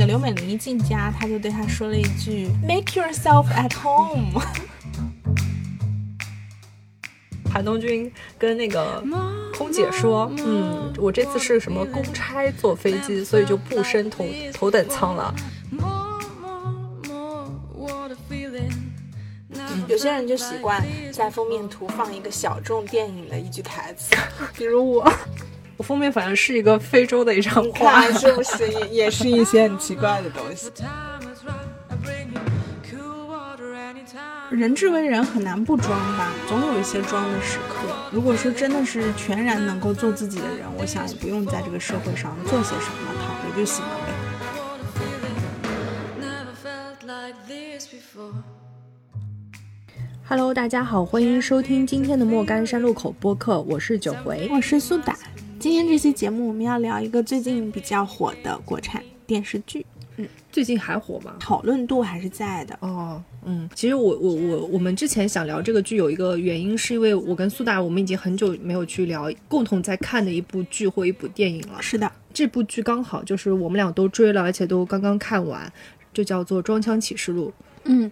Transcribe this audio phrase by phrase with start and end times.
[0.00, 4.40] 等刘美玲一进家，他就对她说了一句 “Make yourself at home”。
[7.52, 9.04] 韩东君跟那个
[9.54, 14.24] 空姐说：“嗯，我这次是什么公差坐飞机，所以就不升头
[14.54, 15.34] 头等舱了。”
[19.86, 20.82] 有些人就习惯
[21.12, 24.16] 在封面图放一个小众电影的一句台词，
[24.56, 25.12] 比如我，我
[25.82, 30.70] 封面反正是一个非洲的一张画，是不是也也是一些很奇怪的东西？
[34.50, 37.86] 人至为人很难不装吧，总有一些装的时刻。
[38.10, 44.12] 如果说真的是全然能够做自己的人，我想也不用在这个社会上做些什么，躺着就行了呗。
[50.26, 55.16] Hello，大家好，欢迎收听今天的莫干山路口播客，我是九回，我是苏打。
[55.60, 59.84] 今天这期节目我们要聊一个最近比较火的国产电视剧。
[60.16, 61.36] 嗯，最近还火吗？
[61.38, 63.22] 讨论度还是在的哦。
[63.44, 71.76] 嗯，其实我我我我们之前想聊这个剧有一个原因，是因为我跟苏打我们已经很久没有去聊共同在看的一部剧或一部电影了。
[71.82, 75.70] 是的，这部剧刚好就是我们俩都追了，而且都刚刚看完，
[76.14, 77.48] 就叫做《装腔启示录》。
[77.84, 78.10] 嗯。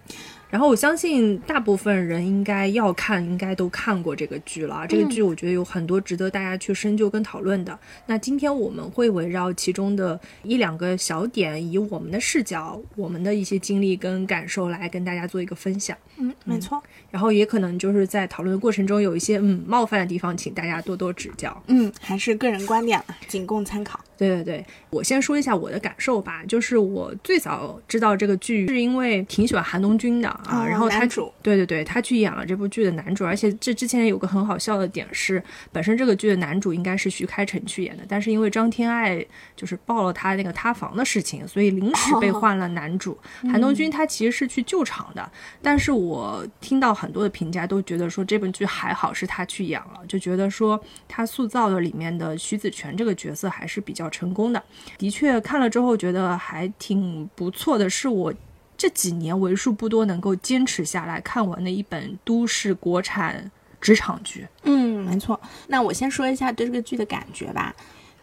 [0.50, 4.86] 然后我相信大部分人应该要看，应该都看过这个剧了。
[4.88, 7.78] 这个剧我觉得有很多值得大家去深究跟讨论的。
[8.06, 15.96] 那今天我们会围绕其中的一两个小点，以我们的视角、我们的一些经历跟感受来跟大家做一个分享。
[16.16, 16.82] 嗯，没错。
[17.10, 21.62] 然后也可能就是在讨论的过程中有一些嗯冒犯的地方，请大家多多指教。
[21.66, 24.00] 嗯，还是个人观点了，仅供参考。
[24.18, 26.42] 对对对，我先说一下我的感受吧。
[26.48, 30.66] 就是我最早知道这个剧，是因为挺喜欢韩东君的啊。
[30.68, 33.24] 然后他主，对对对，他去演了这部剧的男主。
[33.24, 39.24] 而且这之前有个很好笑的点是，本身这个剧的男主应该是徐开骋去演的，但是因为张天爱
[39.54, 43.16] 就是爆了他那个塌房的事情，所以临时被 换了男主。
[43.42, 45.30] 韩东君他其实是去救场的，
[45.62, 54.07] 但是我听到很多的评价都觉得说这部剧还好是他去演了，就觉得说他塑造的里面的徐子泉这个角色还是比较。
[54.10, 54.62] 成功的，
[54.98, 58.32] 的确看了之后觉得还挺不错的，是我
[58.76, 64.46] 这几年为数不多能够坚持下来看完的一本都市国产职场剧。
[64.62, 65.40] 嗯，没错。
[65.66, 67.74] 那我先说一下对这个剧的感觉吧。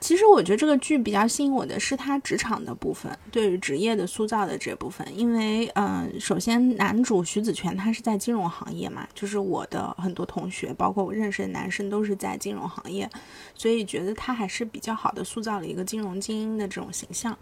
[0.06, 5.04] 其实我觉得这个剧比较吸引我的是他职场的部分，对于职业的塑造的这部分。
[5.18, 13.10] 因为，嗯，首先男主徐子泉他是在金融行业嘛，就是我的很多同学，包括我认识的男生都是在金融行业，
[13.56, 17.36] 所以觉得他还是比较好的塑造了一个金融精英的这种形象。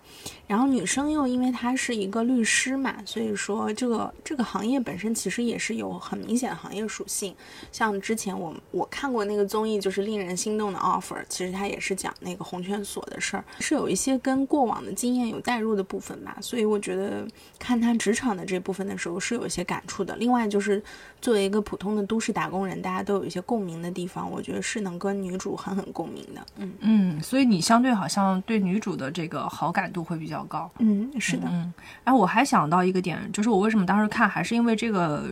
[0.47, 7.35] 然后女生又因为她是一个律师嘛，所以说这个这个行业本身其实也是有很明显的行业属性。
[7.73, 12.53] 像之前我我看过那个综艺，就是令人心动的 offer，其实他也是讲那个。
[12.53, 17.25] 红圈所的事儿是有一些跟过往的经验有代入的部分吧，所以我觉得
[17.58, 20.16] 看他职场的这部分的时候是有一些感触的。
[20.18, 20.81] 另外就是
[21.19, 26.46] 作为一个普通的都市打工人，大家都有一些共鸣的地方，我觉得是能跟女主狠狠共鸣的。
[26.58, 30.70] 嗯嗯，所以你相对好像对女主的这个好感度会比较高。
[30.78, 31.47] 嗯，是的。
[31.50, 35.25] 嗯，哎，我还想到一个点，就是我为什么当时看，还是因为这个。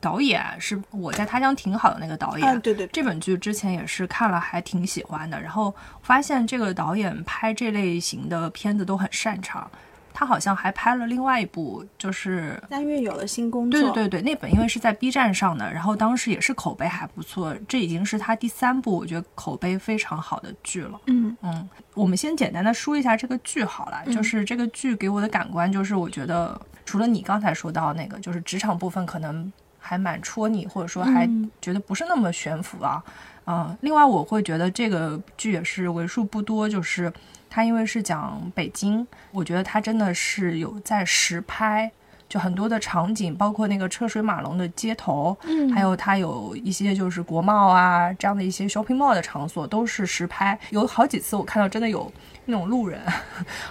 [0.00, 5.38] 导演是我在他乡挺好的那个导演，对对，这本剧之前也是看了，还挺喜欢的。
[5.38, 9.70] 然后发现这个导演拍这类型的片子都很擅长，
[10.14, 13.78] 他好像还拍了另外一部，就是三月有了新工作。
[13.78, 17.54] 对对对对，那本因为是在 B 站上的，然后当时也是口碑还不错。
[17.68, 20.98] 这已经是他第三部，我觉得口碑非常好的剧了。
[21.08, 29.52] 嗯嗯，我们先简单的说一下这个剧好了，就是这个剧给我的感官就是，我觉得除了你刚才说到那个，就是职场部分可能。
[29.90, 31.28] 还蛮戳你，或者说还
[31.60, 33.02] 觉得不是那么悬浮啊，
[33.44, 37.12] 嗯，另外我会觉得这个剧也是为数不多，就是
[37.48, 41.90] 它因为是讲北京，我觉得它真的是有在实拍。
[42.30, 50.56] 就很多的场景，包括那个车水马龙的街头，嗯，还有它有一些就是国贸啊这样的一些 shopping mall 的场所，都是实拍。
[50.70, 52.10] 有好几次我看到真的有
[52.44, 53.00] 那种路人，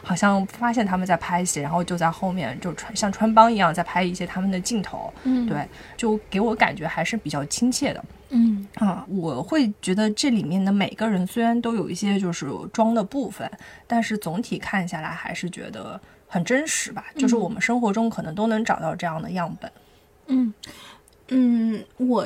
[0.04, 13.50] 好像发现他们在拍戏，然后就在后面就穿像穿帮一样在拍一些他们的镜头，嗯，对，就给我感觉还是比较亲切的，嗯啊，我会觉得这里面的每个人虽然都有一些就是装的部分，
[13.88, 15.98] 但是总体看下来还是觉得。
[16.30, 19.70] 很真实吧，就是我们生活中可能都能找到这样的样本。
[20.28, 20.54] 嗯
[21.30, 22.26] 嗯，我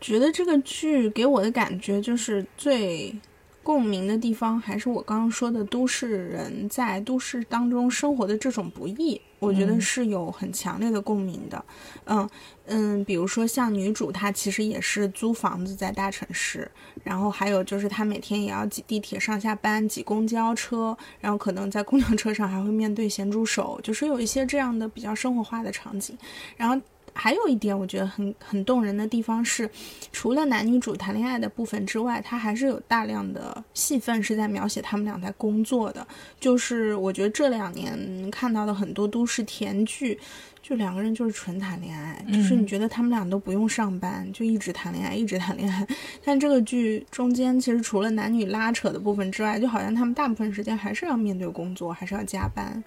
[0.00, 3.14] 觉得这个剧给我的感觉就是最
[3.62, 9.20] 共鸣的地方，还是我刚刚说的都市人在都市当中生活的这种不易。
[9.38, 11.64] 我觉得是有很强烈的共鸣的。
[12.04, 12.28] 嗯
[12.66, 16.70] 嗯，比如说像女主，她其实也是租房子在大城市，
[17.02, 26.16] 然后还有就是她每天也要挤地铁上下班，挤公交车，然后可能在公交车上还会面对咸猪手，就是有一些这样的比较生活化的场景，
[26.56, 26.80] 然后。
[27.20, 29.68] 还有一点我觉得很很动人的地方是，
[30.12, 36.06] 除了男女主谈恋爱的部分之外，它还是有大量的戏份是在描写他们俩在工作的。
[36.38, 40.16] 就是我觉得这两年看到的很多都市甜剧，
[40.62, 45.84] 就两个人就是纯谈恋爱，就是你觉得他们俩都不用上班，就一直谈恋爱，一直谈恋爱。
[46.24, 52.82] 但这个剧中间其实除了男女拉扯的部分之外，就好像他们大部分时间还是要面对工作，还是要加班。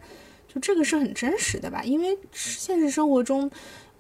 [0.48, 1.82] 就这个是很真实的吧？
[1.84, 3.52] 因为现实生活中。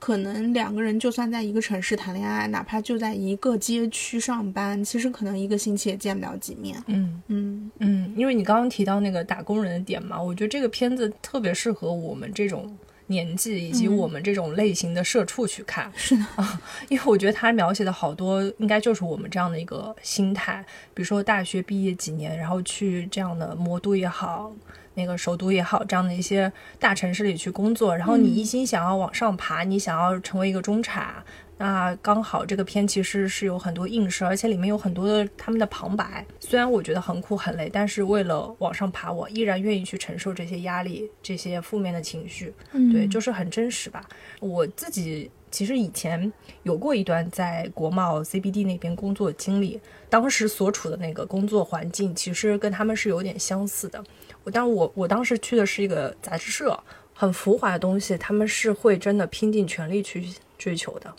[0.01, 6.75] 可能两个人就算在一个城市谈恋爱，哪怕就在一个街区上班，其实可能一个星期也见不了几面。
[6.87, 12.75] 嗯嗯嗯，因为你刚刚提到那个打工人的点嘛，我觉得这个片子特别适合我们这种
[13.11, 15.91] 年纪以及我们这种类型的社畜去看。
[15.95, 16.59] 是的啊，
[16.89, 20.65] 因为我觉得他描写的好多应该就是我们这样的一个心态，
[20.95, 24.51] 比如说大学毕业几年，然后去这样的魔都也好。
[24.93, 31.15] 那个首都也好，这样的一些大城市里去工作，然后你一心想要往上爬，你想要成为一个中产，
[31.61, 36.25] 那刚好这个片其实是有很多映射，而且里面有很多的他们的旁白。
[36.39, 42.51] 虽然我觉得很苦很累，但是为了往上爬，我依然愿意去承受这些压力、这些负面的情绪。
[42.91, 44.03] 对，就是很真实吧。
[44.39, 49.79] 我自己其实以前有过一段在国贸 CBD 那边工作经历，
[50.09, 54.03] 当时所处的那个工作环境其实跟他们是有点相似的。
[54.43, 60.27] 我，当我我当时去的是一个杂志社，很浮华的东西，他们是会真的拼尽全力去
[60.57, 61.13] 追求的。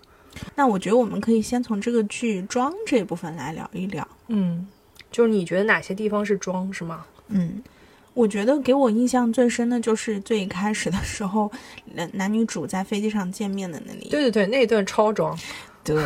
[0.54, 4.06] 那我觉得我们可以先从这个剧装这一部分来聊一聊。
[4.28, 4.66] 嗯，
[5.10, 7.04] 就是你觉得哪些地方是装是吗？
[7.28, 7.62] 嗯，
[8.14, 11.50] 我觉得给我印象最深的就是最开始的时候，
[11.94, 14.08] 男男女主在飞机上见面的那里。
[14.08, 15.38] 对对对，那一段超装。
[15.84, 15.96] 对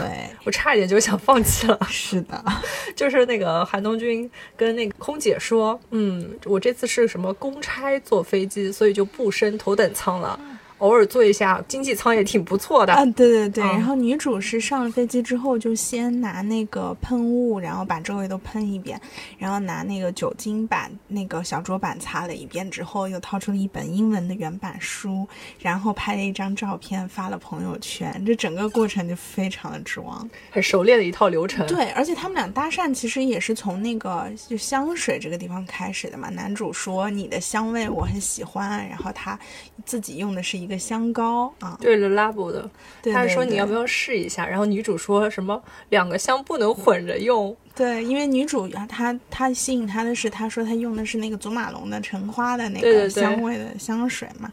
[0.45, 1.79] 我差一点就想放弃了。
[1.91, 2.43] 是的，
[2.97, 10.41] 就是那个韩东君跟那个空姐说：“嗯，我这次是什么公差坐飞机，所以就不升头等舱了。”
[10.79, 13.03] 偶尔坐一下经济舱也挺不错的啊！
[13.07, 19.01] 对对对，然后女主是上了飞机之后就先拿那个喷雾，然后把周围都喷一遍，
[19.39, 25.27] 然后拿那个酒精把那个小桌板擦了一遍之后，又掏出了一本英文的原版书，
[25.59, 28.23] 然后拍了一张照片发了朋友圈。
[28.27, 31.67] 这整个过程就非常的装，很熟练的一套流程。
[31.67, 36.29] 对，而且他们俩搭讪其实也是从那个就香水这个地方开始的嘛。
[36.29, 39.39] 男主说你的香味我很喜欢，然后他
[39.87, 40.66] 自己用的是一。
[40.67, 42.69] 一个香膏啊，对了，Labo 的，
[43.13, 44.45] 他说你要不要试一下？
[44.45, 47.57] 然后女主说什么两个香不能混着用。
[47.73, 54.51] 对，因为女主她她吸引她的是，她说她用的是那个祖马龙的橙花的那个香味的香水嘛，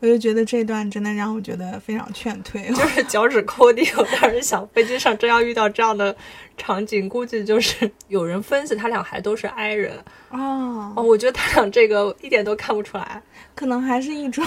[0.00, 3.86] 我就觉得这段真的让我觉得非常劝退， 就是脚趾抠地。
[3.96, 6.16] 我当时想，飞机上真要遇到这样的
[6.56, 9.92] 场景，估计就是有人分析他俩还都是 I 人
[10.30, 10.94] 哦。
[10.96, 13.22] 哦，我觉得他俩这个一点都看不出来，
[13.54, 14.42] 可能还是一种。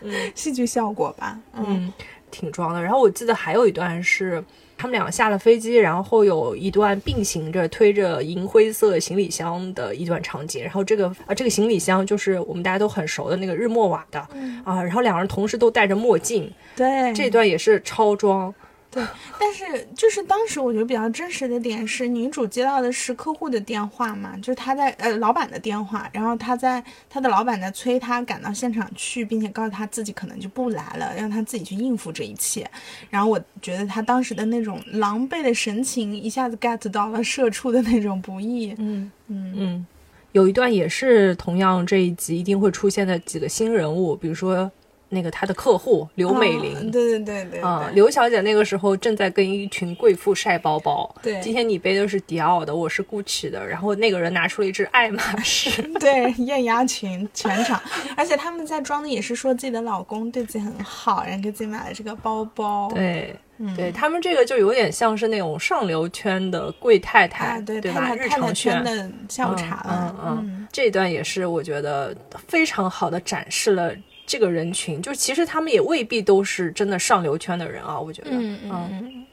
[0.00, 1.92] 嗯，戏剧效果吧，嗯，
[2.30, 2.82] 挺装的。
[2.82, 4.42] 然后我记得还有一段是
[4.76, 10.62] 他们两个下了飞机，然后有一段并行着推着银灰色行李箱的一段场景。
[10.62, 14.20] 然后这个啊，这个行李箱就是我们大家都很熟的那个日默瓦的
[14.64, 14.82] 啊。
[14.82, 18.54] 然后两人同时都戴着墨镜，对，这段也是超装。
[18.90, 19.04] 对，
[19.38, 32.66] 但是就是当时我觉得比较真实的点是，女主接到的是客户的电话嘛，就是她在呃老板的电话，然后她在她的老板在催她赶到现场去，并且告诉她自己可能就不来了，让她自己去应付这一切。
[33.10, 38.74] 然后我觉得她当时的那种狼狈的神情，一下子 get 到了社畜的那种不易。
[38.78, 39.86] 嗯嗯嗯，
[40.32, 44.72] 有一段也是同样这一集一定会出现的几个新人物，比如说。
[45.10, 51.14] 那个他的客户刘美玲，对对对对，啊，刘小姐那个时候正在跟一群贵妇晒包包。
[51.22, 55.82] 对，今天你背的是迪奥的，我是 Gucci 的，然后那个人拿出了一只爱马仕。
[55.98, 57.80] 对，艳压群全场，
[58.16, 62.90] 而且他们在装的也是说自己的老公对自己很好，然后给自己买了这个包包。
[62.94, 63.34] 对，
[63.74, 68.14] 对他们这个就有点像是那种上流圈的贵太太，对对吧？
[68.14, 69.86] 日常圈的下午茶。
[69.88, 72.14] 嗯嗯，这段也是我觉得
[72.46, 73.90] 非常好的展示了。
[74.28, 78.28] 这个人群，就其实他们也未必都是真的上流圈的人啊，我觉得。
[78.32, 79.26] 嗯嗯，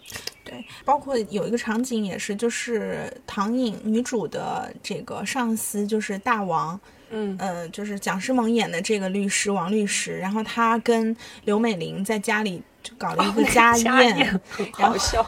[0.46, 12.64] 对，包括有一个场景也是，就是唐颖女主的这个上司就是大王，嗯呃，就是蒋诗萌演的这个律师王律师，然后他跟刘美玲在家里。
[12.86, 15.26] 就搞了一个家宴， 很好笑。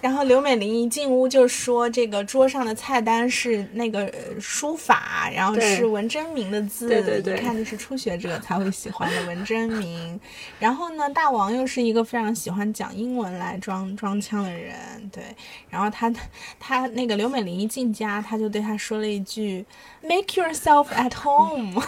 [0.00, 10.18] 然后刘美玲一进屋就说：“这个桌上的菜单是那个书法，然后是文征明的字，对对对，一看就是初学者才会喜欢的文征明。
[10.58, 14.74] 然后呢，大王又是一个非常喜欢讲英文来装装腔的人，
[15.12, 15.22] 对。
[15.70, 16.12] 然后他
[16.58, 19.64] 他那个刘美玲一进家，他就对他说了一句
[20.02, 21.82] ：‘Make yourself at home。’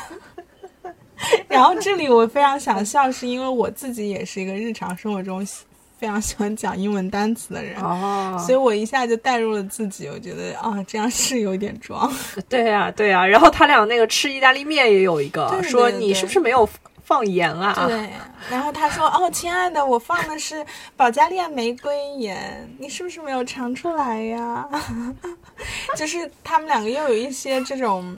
[1.49, 5.47] 然后这里我非常想笑，是因为我自己也是一个日常生活中。”
[5.99, 10.07] 非常喜欢讲英文单词的人，哦，所以我一下就带入了自己。
[10.07, 12.09] 我觉得啊，这样是有点装。
[12.49, 13.27] 对呀，对呀。
[13.27, 16.69] 然后他俩那个吃意大利面也有一个说：“你是不是没有
[17.03, 18.11] 放盐啊？”对。
[18.49, 20.65] 然后他说：“哦，亲爱的，我放的是
[20.97, 24.69] 保加利亚玫瑰盐，你是不是没有尝出来呀？”
[25.99, 28.17] 就是他们两个又有一些这种。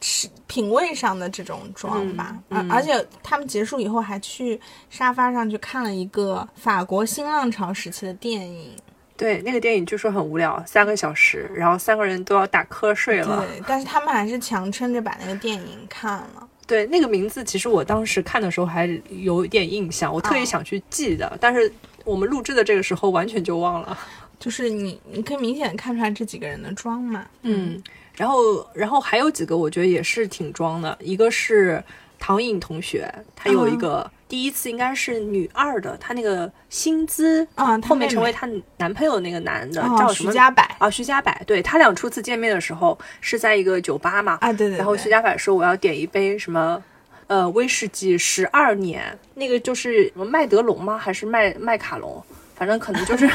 [0.00, 8.74] 吃品味上的这种妆吧，而而且他们结束以后还去沙发上去看了一个法国新浪潮时期的电影。
[9.16, 13.46] 对，那个电影据说很无聊，三个小时，然后三个人都要打瞌睡了。
[13.46, 16.48] 对，但是他们还是强撑着把那个电影看了。
[16.66, 21.70] 对，那个名字其实我当时看的时候还有一点印象，我特别想去记的，但是
[22.06, 23.98] 我们录制的这个时候完全就忘了。
[24.38, 27.26] 就是你，你可以明显看出来这几个人的妆嘛。
[27.42, 27.82] 嗯。
[28.20, 30.94] 然后，然后还有几个，我觉得也是挺装的。
[31.00, 31.82] 一个是
[32.18, 38.46] 唐颖同学，她有一个第一次应该是女二的，她那个薪资啊，后面成为她
[38.76, 41.34] 男朋友那个男的叫徐家柏啊，徐家柏。
[41.46, 44.76] 对他俩初次见面的时候是在一个酒吧嘛啊，对对。
[44.76, 46.84] 然后徐家柏说我要点一杯什么
[47.26, 50.98] 呃威士忌十二年，那个就是什么麦德龙吗？
[50.98, 52.22] 还是麦麦卡龙？
[52.60, 53.26] 反正可能就是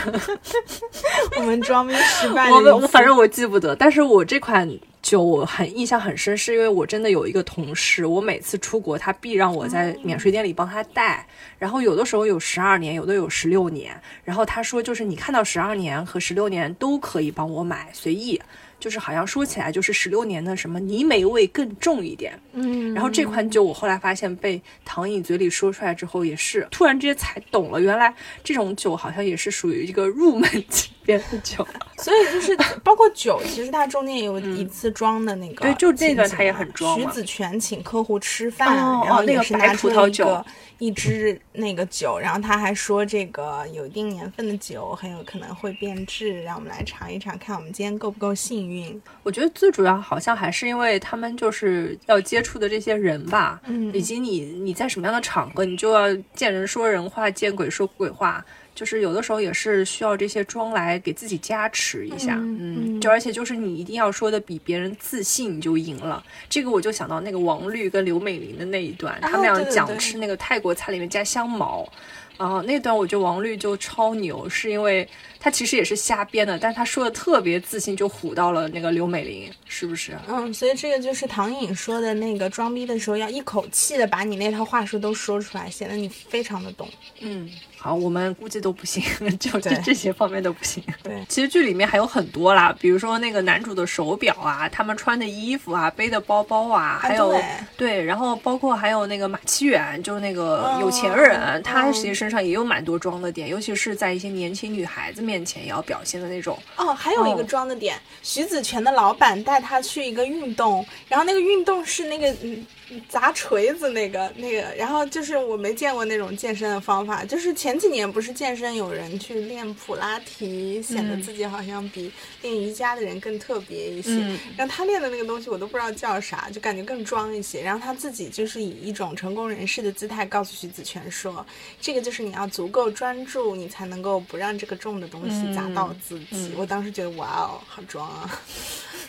[1.36, 2.48] 我们装逼失败。
[2.52, 4.70] 我反正我记不得，但是我这款
[5.02, 11.26] 酒我很印象很深，是因为我真的有一个同事，我每次出国他必让我在免税店里帮他带，
[11.58, 18.40] 然后有的时候有十二年，有的有十六年，然后他说就是你看到十二年和十六年都可以帮我买，随意。
[18.80, 28.14] 就是好像说起来就是十六年的什么泥煤味更重一点，嗯，然后这款酒我后来发现被唐颖嘴里说出来之后，也是突然之间才懂了，原来
[28.44, 31.66] 这种酒好像也是属于一个入门级别的酒，
[31.98, 37.00] 所以就是包括酒，其实它中间有一次装的那个，对，就这段它也很装。
[37.00, 40.46] 徐子泉请客户吃饭，然后那个是拿出了一个。
[40.78, 49.02] 一支那个酒，然后他还说这个有一定年份的酒很有可能会变质，让我们来尝一尝，看我们今天够不够幸运。
[49.24, 58.46] 我觉得最主要好像还是因为他们就是要接触的这些人吧，嗯，以及你你在什么样的场合，你就要见人说人话，见鬼说鬼话。
[58.76, 66.24] 就是有的时候也是需要这些妆来给自己加持一下，嗯，就而且就是你一定要说的比别人自信，你就赢了。
[66.50, 71.90] 这个我就想到那个王绿跟刘美玲的那一段，他们俩讲吃那个泰国菜里面加香茅。
[72.38, 75.08] 啊，那段我觉得王绿就超牛，是因为
[75.40, 80.12] 他其实也是瞎编的，但他说的特别自信，就唬到了那个刘美玲，是不是？
[80.28, 86.90] 嗯，所以这个就是唐颖说的那个装逼的时候要一口气的把你那套话术都说出来，显得你非常的懂。
[87.22, 87.50] 嗯，
[87.86, 89.04] 好，我们估计都不行，
[89.40, 90.84] 就这这些方面都不行。
[91.04, 97.40] 对， 其实剧里面还有很多啦，比如说那个男主的手表啊，他们穿的衣服啊，背的包包啊，还有
[97.78, 102.16] 对，然后包括还有那个马七远，就是那个有钱人，他其实。
[102.16, 106.58] 身上也有蛮多装的点，尤其是在一些年轻女孩子面前也要表现的那种。
[106.78, 112.66] 哦，还有一个装的点，徐子泉的老板带他去一个运动，然后那个运动是那个嗯。
[113.08, 122.12] 砸锤子那个那个，然后就是我没见过那种健身的方法，就是前几年不是健身有人去练普拉提，显得自己好像比
[122.42, 124.12] 练瑜伽的人更特别一些。
[124.58, 127.62] 然后他练的那个东西我都不知道叫啥，就感觉更装一些。
[127.62, 131.46] 然后他自己就是以一种成功人士的姿态告诉徐子泉说
[131.80, 138.42] ：“这个就是你要足够专注，你才能够不让这个重的东西砸到自己。”我当时觉得哇哦，好装啊！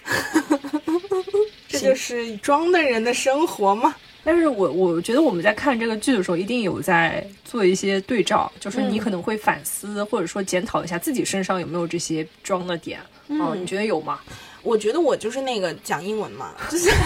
[1.79, 3.95] 这就是装的人的生活吗？
[4.25, 12.99] 但是我我觉得我们在看这个剧的时候，一定有在做一些对照，就是你可能会反思或者说检讨一下自己身上有没有这些装的点。
[13.29, 14.21] 嗯，你觉得有吗？
[14.63, 16.91] 我觉得我就是那个讲英文嘛，就是。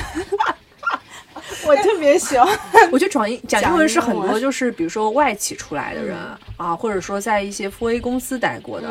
[1.65, 2.59] 我特别喜欢，
[2.91, 6.17] 我觉得讲英讲英文是很多，就是比如说外企出来的人
[6.61, 8.87] 啊，或者说在一些富 A 公司待过的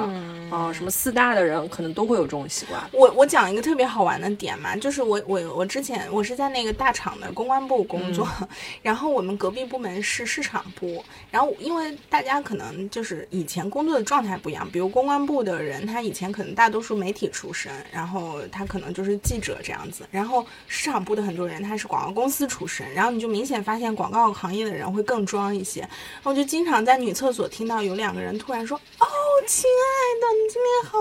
[0.50, 2.82] 啊，什么四大的人，可能都会有这种习惯。
[2.92, 8.28] 我我讲一个特别好玩的点嘛，就是我我我之前我是在那个大厂的公关部工作，
[8.82, 22.66] 然后我们隔壁部门是市场部，然后因为大家可能就是以前工作的状态不一样，比如公关部的人，他以前可能大多数媒体出身，然后他可能就是记者这样子，然后市场部的很多人他是广告公司出。
[22.66, 27.59] 身，然后你就明显发现广告行业的人会更装一些，然后就经常在女厕所听。
[27.60, 29.06] 听到有两个人突然说：“哦，
[29.46, 30.98] 亲爱的，你今天好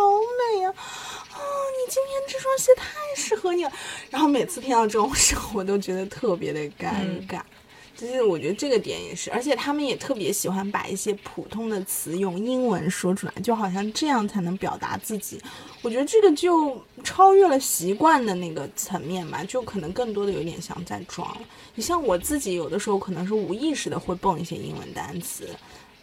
[0.57, 3.71] 美呀、哦，你今天这双鞋太适合你了。”
[4.11, 7.43] 然后每次听到这种时候， 我都觉得特别的尴尬。
[7.97, 15.41] 就是我觉得这个点也是，而且他们也特别喜欢把一些普通的词用英文说出来，就好像这样才能表达自己。
[15.83, 21.37] 我觉得这个就超越了习惯的那个层面吧，就可能更多的有点像在装。
[21.77, 25.49] 你像我自己，有的时候可能是无意识的会蹦一些英文单词，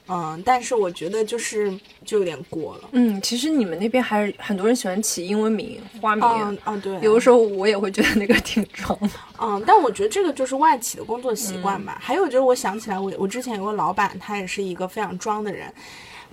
[0.08, 2.90] 嗯，但是我觉得就是就有点过了。
[2.92, 9.10] 嗯，其实你们那边还是很多人喜欢起英文名、花名，嗯啊，对，有的时候我也会觉得那个挺装的。
[9.42, 11.98] 嗯，但我觉得这个就是外企的工作习惯吧。
[12.00, 15.74] 还有就是，我想起来我，我之前有个老板，他也是一个非常装的人。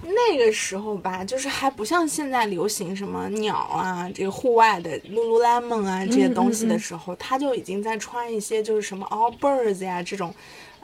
[0.03, 10.35] 那个时候吧，就是还不像现在流行什么鸟啊，这个户外的 Lululemon 啊这些东西的时候，他就已经在穿一些就是什么 All Birds 呀这种。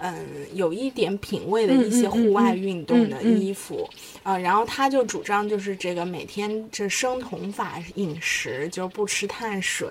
[0.01, 0.15] 嗯，
[0.55, 3.89] 有一点品味的一些户外运动的衣服，
[4.23, 9.89] 啊，然后他就主张就是这个每天这生酮法饮食，就是不吃碳水，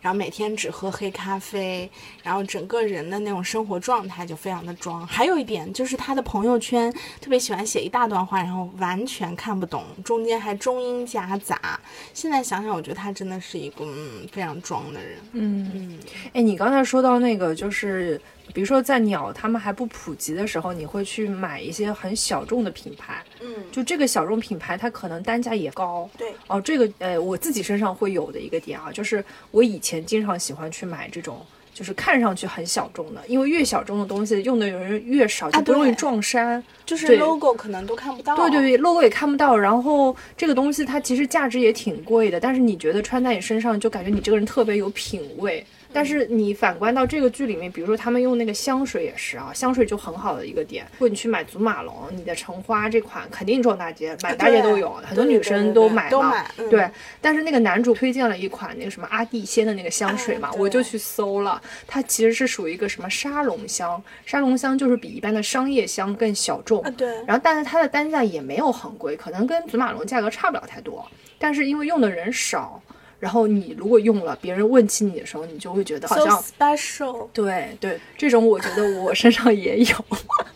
[0.00, 1.88] 然后每天只喝黑咖啡，
[2.22, 5.06] 然后整个人的那种生活状态就非常的装。
[5.06, 11.78] 还有一点就是他的朋友圈特别喜欢写一大段话，然后完全看不懂，中间还中英夹杂。
[12.12, 15.18] 现在想想，我觉得他真的是一个嗯非常装的人。
[15.32, 15.98] 嗯嗯，
[16.32, 18.20] 哎，你刚才说到那个就是。
[18.52, 45.66] 比如说，在鸟他们还不普及的时候，你会去买一些很小众的品牌，嗯，就这个小众品牌，它可能单价也高，对，哦，这个呃，我自己身上会有的一个点啊，就是我以前经常喜欢去买这种，就是看上去很小众的，因为越小众的东西用的人越少，就不容易撞衫，就是 logo 可能都看不到，对对对，logo 也看不到，然后这个东西它其实价值也挺贵的，但是你觉得穿在你身上就感觉你这个人特别有品味。
[45.94, 50.84] 但是你反观到这个剧里面，比如说他们用那个香水也是啊，香水就很好的一个点。
[50.94, 56.44] 如果你去买祖马龙，你的橙花这款肯定撞大街，满大街都有，很多女生都买了。
[56.68, 66.82] 对，但是那个男主推荐了一款那个什么阿蒂仙的那个香水嘛，我就去搜了，它其实是属于一个什么沙龙香，沙龙香就是比一般的商业香更小众。
[66.96, 67.08] 对。
[67.24, 71.06] 然后，但是它的单价也没有很贵，可能跟祖马龙价格差不了太多，
[71.38, 72.82] 但是因为用的人少。
[73.24, 77.26] 然后你如果用了，别人问起你的时候，你就会觉得好像 special。
[77.32, 80.04] 对对，这种我觉得我身上也有。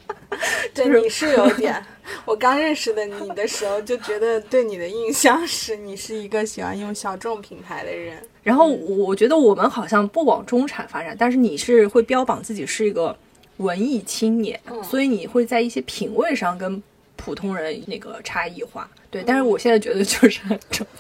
[0.75, 1.83] 对，你是有点。
[2.27, 8.23] 我刚认识的你的时候，就觉得对你的印象是你是一个喜欢用小众品牌的人。
[8.43, 13.17] 然后我觉得我们好像不往中产发展，但是你是会标榜自己是一个
[13.57, 16.83] 文艺青年，所以你会在一些品味上跟
[17.19, 18.89] 普通人那个差异化。
[19.11, 20.41] 对，但是我现在觉得就是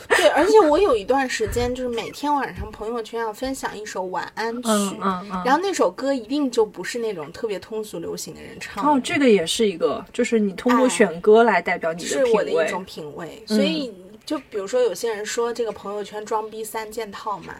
[0.08, 8.84] 对，而且我有一段时间就是每天晚上朋友圈要分享一首晚安曲，嗯嗯，然后那首歌一定就不是那种特别通俗流行的人唱。
[8.84, 13.42] 哦，这个也是一个，就是你通过选歌来代表你的品味，是我的一种品味。
[13.46, 13.94] 所以
[14.26, 17.54] 就比如说有些人说这个朋友圈装逼三件套嘛，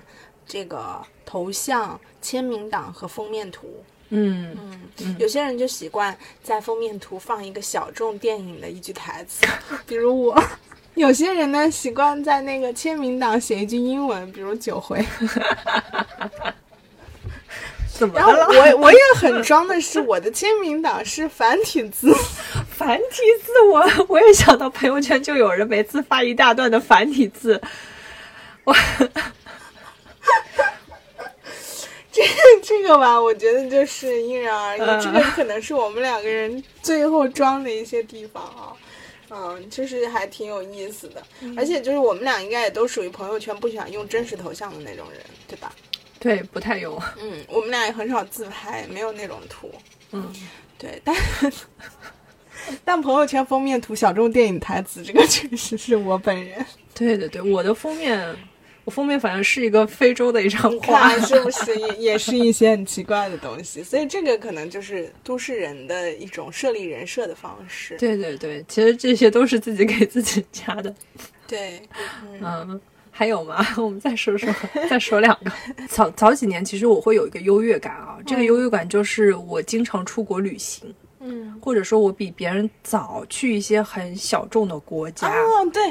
[0.46, 3.84] 这个头像、签名档和封面图。
[4.10, 4.56] 嗯
[5.00, 9.46] 嗯，有些人就习惯在封面图放一个小众电影的一句台词，
[9.86, 10.34] 比如我；
[10.94, 15.04] 有些人呢习惯在那个签名档写一句英文，比如“九回”。
[17.98, 22.14] 怎么然后我我也很装的是，我的签名档是繁体字，
[22.70, 27.60] 繁体字我我也想到朋友圈就有人每次发一大段的繁体字，
[28.64, 28.74] 我。
[32.18, 34.80] 这 这个吧，我觉得就是因人而异。
[35.02, 38.72] 这个可能是我们两个人最后装的一些地方啊，
[39.30, 41.22] 嗯，就是还挺有意思的。
[41.56, 45.72] 而且就是我们俩应该也都属于朋友圈不喜欢用真实头像的那种人，对吧？
[46.18, 47.00] 对，不太用。
[47.20, 49.70] 嗯，我们俩也很少自拍，没有那种图。
[50.12, 50.32] 嗯，
[50.76, 51.14] 对，但
[52.84, 56.64] 但朋友圈封面图小众电影台词，这个确实是我本人。
[56.94, 58.34] 对对对，我的封面。
[58.88, 63.82] 封面反正是一个非洲的一张画，是不是也也是一些很奇怪的东西？
[63.82, 67.96] 所以这个可能就是都市人的一种设立人设的方式。
[67.98, 70.94] 对对对，其实这些都是自己给自己加的。
[71.46, 71.80] 对，
[72.42, 73.66] 嗯，还有吗？
[73.78, 74.52] 我们再说说，
[74.88, 75.50] 再说两个。
[75.88, 85.28] 早早几年，其实我会有一个优越感啊，这个优越感就是我经常出国旅行，嗯，或者说我比别人早去一些很小众的国家。
[85.28, 85.82] 哦，对。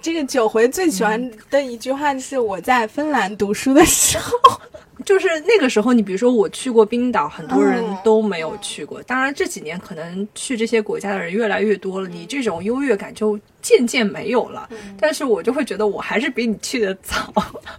[0.00, 4.60] 这个九回最喜欢的一句话是我在芬兰读书的时候，
[5.08, 9.02] 就是那个时候，你比如说我去过冰岛，很多人嗯都没有去过。
[9.04, 14.68] 当然这几年可能去这些国家的人越来越多了，你这种优越感就渐渐没有了。
[15.00, 17.32] 但是我就会觉得我还是比你去的早。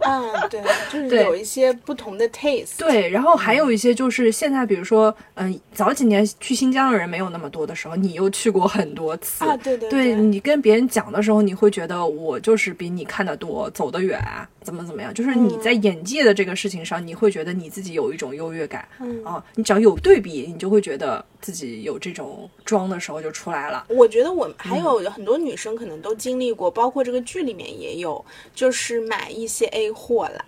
[0.08, 0.60] 嗯，对，
[0.92, 2.80] 就是对有一些不同的 taste。
[2.80, 9.46] 对，然后还有一些就是现在，比如说，嗯、早几年去新疆的人没有那么多的时候，你又去过很多次。
[9.46, 14.20] 啊，对对对你跟别人讲的时候，你会觉得我就是比你看得多，走得远，
[14.62, 15.14] 怎么怎么样？
[15.14, 18.88] 就是你在眼界的这个事情上，你会觉得你自己有一种优越感。
[19.00, 23.86] 嗯啊，你只要有对比，你就会觉得自己有这种装的时候就出来了。
[23.90, 30.46] 我觉得我还有很多女生可能都经历过，包括这个剧里面也有，就是买一些 A 货啦，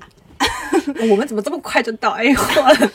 [1.10, 2.91] 我们怎么这么快就到 A 货了？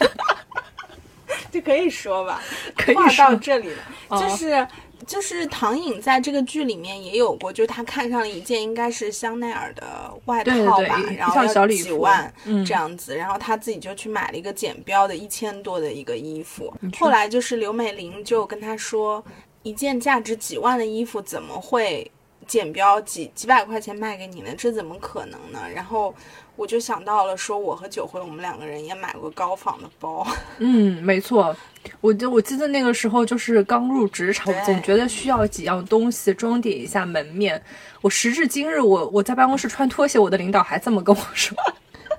[1.51, 2.43] 这可以说吧？
[2.77, 4.67] 可以话到说这里了，哦就是。
[5.07, 9.85] 就是唐颖在这个剧里面也有过，就是她看上了一件应该是香奈儿的
[10.25, 16.73] 外套吧，对对对然后要几万、嗯这样子，然后她自己就去买了一个减标的一千多的一个衣服。
[16.99, 19.23] 后来就是刘美玲就跟她说，
[19.63, 22.11] 一件价值几万的衣服怎么会
[22.47, 24.55] 简标几几百块钱卖给你呢？
[24.57, 25.61] 这怎么可能呢？
[25.75, 26.15] 然后
[26.55, 30.27] 我就想到了，说我和九辉我们两个人也买过高仿的包。
[30.59, 31.55] 嗯，没错。
[32.01, 37.63] 我就我记得那个时候就是刚入职场，总觉得需要几样东西装点一下门面。
[38.01, 41.57] 我时至今日，我我在办公室穿拖鞋，我的领导还这么跟我说。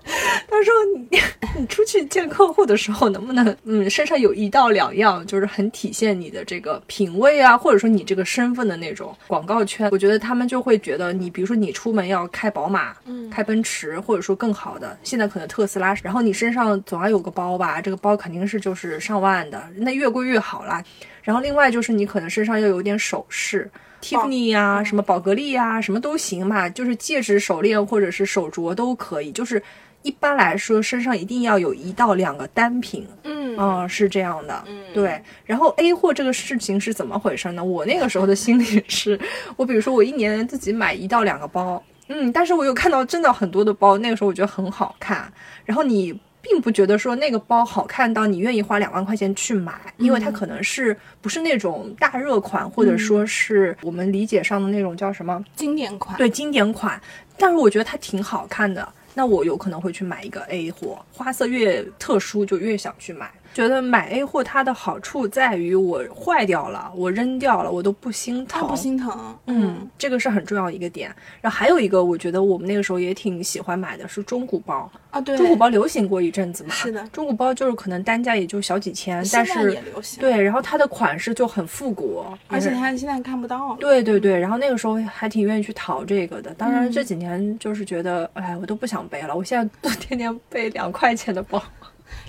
[0.50, 1.20] 他说你
[1.60, 9.90] 你出去见客户的时候，能不能嗯身上有一到两样，就是很体现你的这个品味啊，或者说你这个身份的那种广告圈？
[9.92, 20.84] 我觉得他们就会觉得你，比如说你出门要开宝马，嗯开奔驰，或者说更好的，现在可能特斯拉，然后你身上总要有个包吧，这个包肯定是就是上万的，那越贵越好啦。
[21.22, 23.70] 然后另外就是你可能身上要有点首饰。
[24.00, 29.32] Tiffany 呀、什么宝格丽呀、什么都行嘛，就是戒指、手链或者是手镯都可以。
[29.32, 29.62] 就是
[30.08, 35.22] 一般来说，身上一定要有一到两个单品，嗯嗯，是这样的，嗯对。
[35.46, 37.62] 然后 A 货这个事情是怎么回事呢？
[37.62, 39.20] 我那个时候的心理是，
[39.58, 45.30] 我比如说我一年自己买一到两个包，嗯，但是我有看到真的很多的包，那个时候我觉得很好看，
[45.66, 46.18] 然后你。
[46.50, 56.18] 并不觉得说那个包好看到你愿意花两万块钱去买，因为它可能是不是那种大热款，或者说是我们理解上的那种叫什么经典款。
[56.18, 57.02] 对经典款，
[57.38, 58.88] 但是我觉得它挺好看的，
[59.18, 63.34] 那我有可能会去买一个 A 货，花色越特殊就越想去买。
[63.58, 69.36] 觉得买 A 货它的好处在于我坏掉了，我扔掉了，我都不心疼，他不心疼。
[69.48, 71.10] 嗯，这个是很重要一个点。
[71.42, 74.88] 然后还有一个，我觉得我们那个时候也挺喜欢买的是中古包。
[75.10, 83.76] 啊，对，中古包流行过一阵子嘛，是的中古包就是可能单价也就小几千，但是也流行，，对，然后它的款式就很复古，而且它现在看不到。
[83.80, 86.54] 对对对，然后那个时候还挺愿意去淘这个的。
[86.54, 91.60] 当然嗯这几年就是觉得，哎，我都不想背了，我现在都天天背两块钱的包，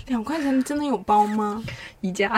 [0.07, 1.63] 两块钱真的有包吗？
[2.01, 2.29] 宜家。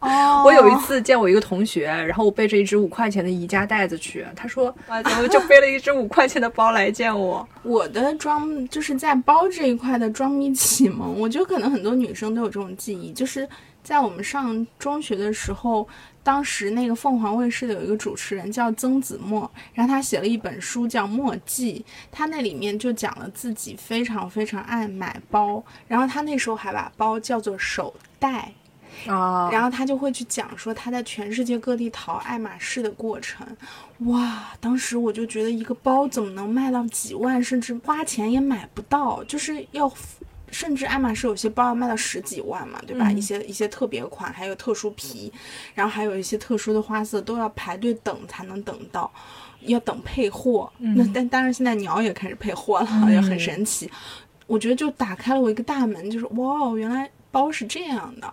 [0.00, 7.46] 哦，我有一次见我一个同学，然后我背着一只五块钱的宜家袋子去，他说，哇，怎 么就背了一只五块钱的包来见我？
[7.62, 13.48] 我的装就是在包这一块的装逼启蒙，我觉得可能很多女生都有这种记忆，就是
[13.82, 15.86] 在我们上中学的时候，
[16.24, 28.52] 当时那个凤凰卫视的有一个主持人叫曾子墨，然后他写了一本书叫《墨迹》，他那里面就讲了自己非常非常爱买包，然后他那时候还把包叫做手袋。
[29.06, 33.44] 啊，然后他就会去讲说他在全世界各地淘爱马仕的过程，
[34.00, 34.50] 哇！
[34.60, 39.90] 当时我就觉得一个包怎么能卖到几万，甚至花钱也买不到，就是要。
[40.52, 43.08] 甚至爱马仕有些包要卖到十几万嘛，对吧？
[43.08, 45.32] 嗯一些一些特别款，还有特殊皮，
[45.74, 49.10] 然后还有一些特殊的花色，都要排队等才能等到，
[49.62, 50.70] 要等配货。
[50.78, 53.90] 那但当然现在鸟也开始配货了， 也很神奇。
[54.46, 58.32] 我觉得就打开了我一个大门，就是哇，原来包是这样的。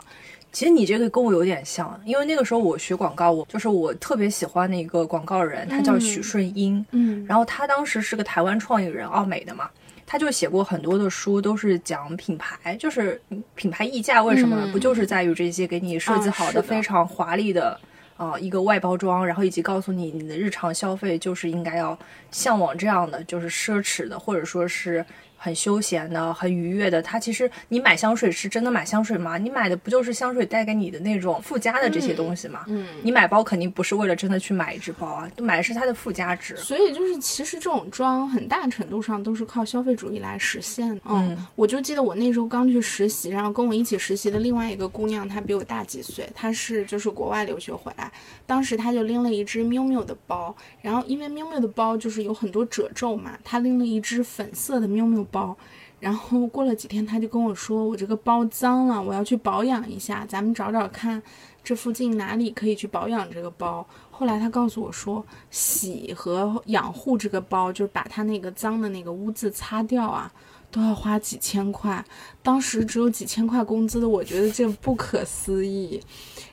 [0.52, 9.70] 其实你这个跟我有点像，因为那个时候我学广告，我就是我特别喜欢的一个广告人，他叫许顺英，嗯然后他当时是个台湾创意人，奥美的嘛，
[10.12, 13.22] 他就写过很多的书，都是讲品牌，就是
[13.54, 17.80] 品牌溢价为什么、嗯不就是在于这些给你设计好的非常华丽的。
[18.18, 21.98] 啊、一个外包装，然后以及告诉你你的日常消费就是应该要
[22.32, 25.06] 向往这样的，就是奢侈的，或者说是
[25.40, 27.02] 很休闲的、很愉悦的。
[27.02, 29.38] 它其实你买香水是真的买香水吗？
[29.38, 32.66] 你买的不就是香水带给你的那种附加的这些东西吗？
[32.68, 36.56] 嗯，你买包肯定不是为了真的去买一只包啊，买的是它的附加值。
[36.58, 41.02] 所以就是，其实这种装很大程度上都是靠消费主义来实现的。
[41.06, 48.12] 嗯，嗯我就记得我那时候刚去实习，然后跟我一起实习的另外一个姑娘，她比我大几岁，她是就是国外留学回来，
[48.46, 55.56] 当时她就拎了一只 miu miu 的包，然后因为 miu miu 的包就是有很多褶皱嘛，她拎了一只粉色的喵喵包。
[56.00, 61.22] 然后过了几天，他就跟我说，我这个包脏了，我要去保养一下，咱们找找看，
[61.62, 63.86] 这附近哪里可以去保养这个包。
[64.10, 70.32] 后来他告诉我说，洗和养护这个包，就是把它那个脏的那个污渍擦掉啊，
[70.72, 72.04] 都要花几千块。
[72.42, 76.02] 当时只有几千块工资的，我觉得这不可思议。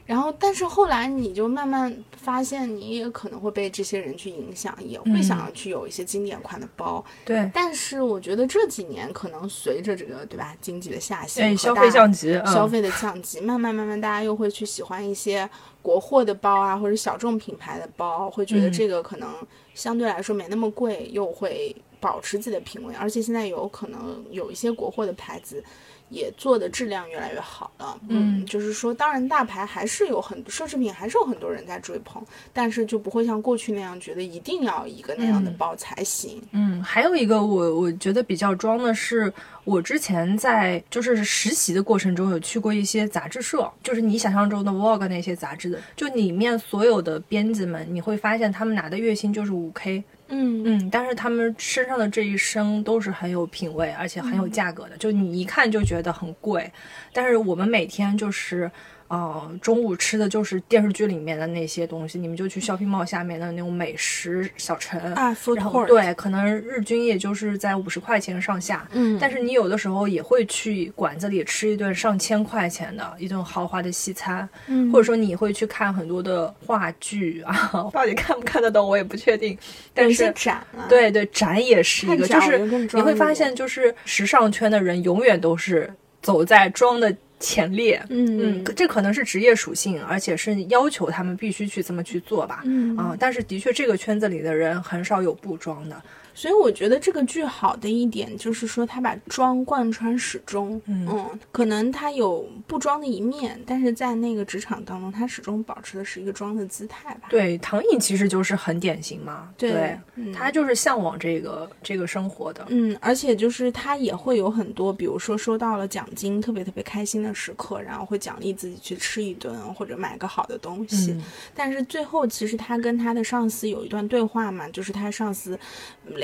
[0.06, 7.04] 然后，但是后来你就慢慢发现，你也可能会被这些人去影响，也会想要去有一些经典款的包。
[7.24, 10.56] 对，但是我觉得这几年可能随着这个对吧？
[10.60, 15.48] 经济的下行，哎，消费降级，消费的降级，慢慢慢慢大家又会去喜欢一些
[15.82, 19.28] 国货的包啊，或者小众品牌的包，会觉得这个可能
[19.74, 25.64] 相对来说没那么贵，又会保持自己的品味，而且现在有可能有一些国货的牌子。
[26.08, 36.40] 也做的质量越来越好了，嗯，就是说，当然大牌还是有很多奢侈品，还是有很多人在追捧，但是就不会像过去那样觉得一定要一个那样的包才行。
[36.52, 39.32] 嗯，还有一个我我觉得比较装的是，
[39.64, 50.04] 我之前在就是实习的过程中有去过一些杂志社，就是你想象中的 Vogue 那些杂志的，就里面所有的编辑们，你会发现他们拿的月薪就是五 K。
[50.28, 56.72] 嗯嗯，但是他们身上的这一身都是很有品位，而且很有价格的，就你一看就觉得很贵，
[57.12, 58.70] 但是我们每天就是。
[59.08, 79.56] 哦，中午吃的就是电视剧里面的那些东西，你们就去 shopping mall 下面的那种美食小城啊，然后对，可能日均也就是在五十块钱上下，嗯，但是你有的时候也会去馆子里吃一顿上千块钱的一顿豪华的西餐，嗯，或者说你会去看很多的话剧啊，到底看不看得懂我也不确定，
[79.94, 82.58] 但是展啊，对对，展也是一个，就是
[82.92, 85.88] 你会发现，就是时尚圈的人永远都是
[86.20, 87.16] 走在装的。
[87.38, 88.62] 前列，嗯。
[88.62, 92.96] 嗯，这可能是职业属性，而且是要求他们必须去这么去做吧，嗯。
[92.96, 96.02] 啊，但是的确这个圈子里的人很少有不装的。
[96.36, 100.78] 所以我觉得这个剧好的一点就是说，他把装贯穿始终。
[100.84, 107.28] 嗯，可能他有不装的一面，但是在那个职场当中，他始终保持的是一个装的姿态吧。
[107.30, 109.48] 对，唐颖其实就是很典型嘛。
[109.56, 109.98] 对，
[110.34, 112.66] 他就是向往这个这个生活的。
[112.68, 121.18] 嗯，而且就是他也会有很多，比如说收到了奖金，特别特别开心的时刻，然后会奖励自己去吃一顿或者买个好的东西。
[121.54, 125.58] 但是最后，其实他跟他的上司有一段对话嘛，就是他上司。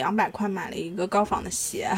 [0.03, 1.89] 两百块买了一个高仿的鞋，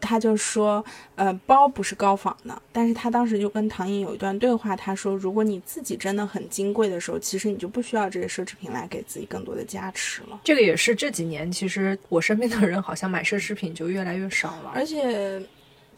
[0.00, 0.84] 他就说，
[1.16, 10.40] 呃，包不是高仿的，但是他当时就跟唐颖有一段对话，他说，如果你自己真的很金贵的时候，其实你就不需要这些奢侈品来给自己更多的加持了。
[10.44, 15.42] 这个也是这几年，其实我身边的人好像买奢侈品就越来越少了，而且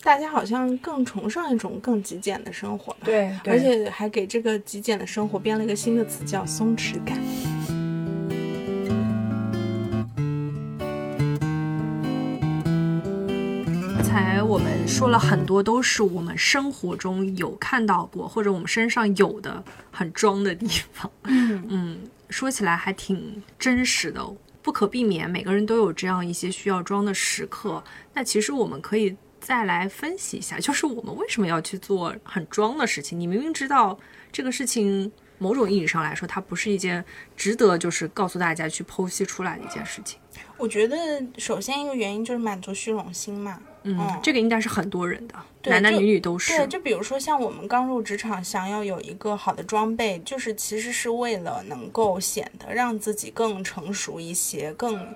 [0.02, 3.00] 大家好像更崇尚一种更极简的生活吧。
[3.04, 7.81] 对，而且还给这个极简的生活编了一个新的词，叫松弛感。
[14.12, 21.10] 才我们说了很多，都是我们生活中有看到过或者我们身上有的很装的地方。
[21.22, 21.98] 嗯嗯，
[22.28, 24.22] 说起来还挺真实的，
[24.60, 27.82] 不可避免，每个人都有这样一些需要装的时刻。
[28.12, 33.18] 那其实我们可以再来分析一下，就是我们为什么要去做很装的事情？
[33.18, 33.98] 你明明知道
[34.30, 37.02] 这个事情，某种意义上来说，它不是一件
[37.34, 40.18] 值得就是告诉大家去剖析出来的一件事情。
[40.62, 40.96] 我觉得
[41.38, 43.60] 首先一个原因就是满足虚荣心嘛。
[43.82, 46.56] 嗯，这个应该是很多人的，男男女女都是。
[46.56, 55.12] 对，就比如说像我们刚入职场，想要有一个好的装备，就是其实是为了能够显得让自己更成熟一些，更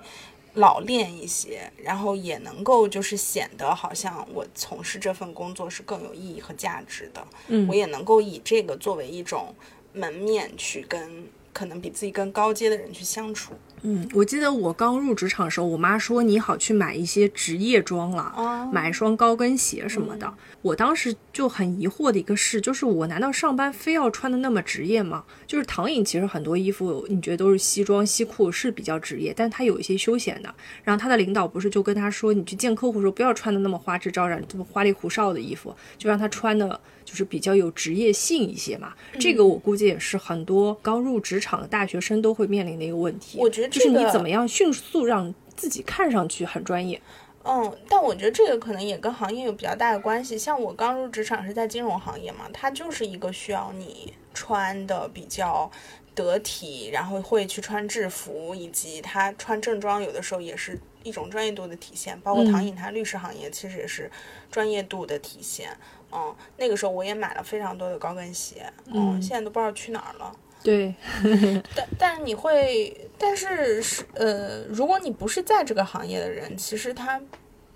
[0.55, 7.25] 老练一些，然后也能够就是显得好像我从事这份工作是更有意义和价值的。
[7.47, 9.55] 嗯，我也能够以这个作为一种
[9.93, 13.53] 门面去跟可能比自己更高阶的人去相处。
[13.83, 20.33] 嗯，我记得我刚入职场的时候，我妈说你好去买一些职业装了，买一双高跟鞋什么的。
[20.63, 25.23] 我当时就很疑惑的一个事，就是我难道上班非要穿的那么职业吗？
[25.45, 30.53] 就是唐颖其实很多衣服你觉得都是西装西裤是比较职业，但她有一些休闲的。
[30.83, 38.93] 然后她的领导不是就跟她说，你去见客户的时候不要穿的那么花枝招展、这么花里胡哨的衣服，就让她穿的就是比较有职业性一些嘛。
[39.19, 43.37] 这个我估计也是很多刚入职场的大学生都会面临的一个问题。
[43.39, 43.67] 我觉得。
[43.77, 47.01] 就是你怎么样迅速让自己看上去很专业？
[47.49, 50.37] 嗯，但我觉得这个可能也跟行业有比较大的关系。
[50.37, 55.71] 像我刚入职场是在金融行业嘛，它就是一个需要你穿的比较
[56.13, 62.19] 得体，然后会去穿制服，以及他穿正装，有的时候也是一种专业度的体现。
[62.19, 64.11] 包括唐颖，他律师行业其实也是
[64.51, 65.69] 专业度的体现。
[66.11, 70.35] 嗯，那个时候我也买了非常多的高跟鞋，嗯，现在都不知道去哪儿了。
[70.67, 70.93] 对，
[71.73, 77.21] 但但你会，但是是呃，如果你不是在这个行业的人，其实他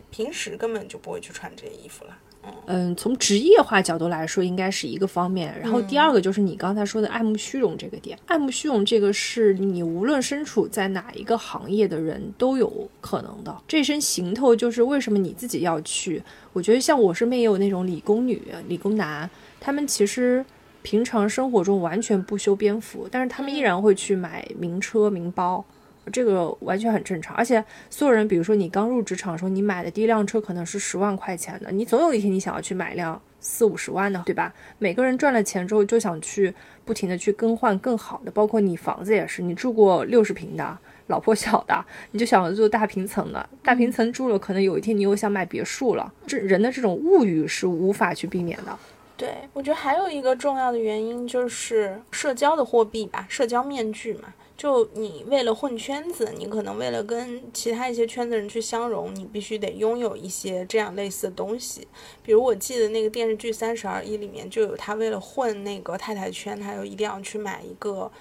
[0.10, 2.17] 平时根本就不会去穿这些衣服了。
[2.65, 5.58] 嗯，从职业化角度来说，应该是一个方面。
[5.62, 13.56] 然后第二个就是你刚才说的爱慕虚荣这个点，爱慕虚荣这个是你无论身处在哪一个行业的人都有可能的。
[13.69, 16.21] 这身行头就是为什么你自己要去？
[16.51, 19.30] 我觉得像我身边也有那种理工女、理工男，
[19.62, 20.43] 他们其实
[20.81, 25.63] 平常生活中完全不修边幅，但是他们依然会去买名车名包。
[26.11, 34.51] 这个完全很正常，而且所有人，比如说你刚入职场的时候，你买的第一辆车可能是十万块钱的，你总有一天你想要去买一辆四五十万的，对吧？
[34.79, 36.51] 每个人赚了钱之后就想去
[36.83, 48.75] 不停的去更换更好的，包括你房子也是，你住过六十平的，老破小的，你就想住大平层的，大平层住了，可能有一天你又想买别墅了，这人的这种物欲是无法去避免的。
[49.21, 54.34] 对，我觉得还有一个重要的原因就是社交的货币吧，社交面具嘛。
[54.57, 61.88] 就你为了混圈子，你可能为了跟其他一些圈子人去相融，你必须得拥有一些这样类似的东西。
[62.23, 68.12] 比如我记得那个电视剧《三十而已》里面就有他为了混那个太太圈，他又一定要去买一个，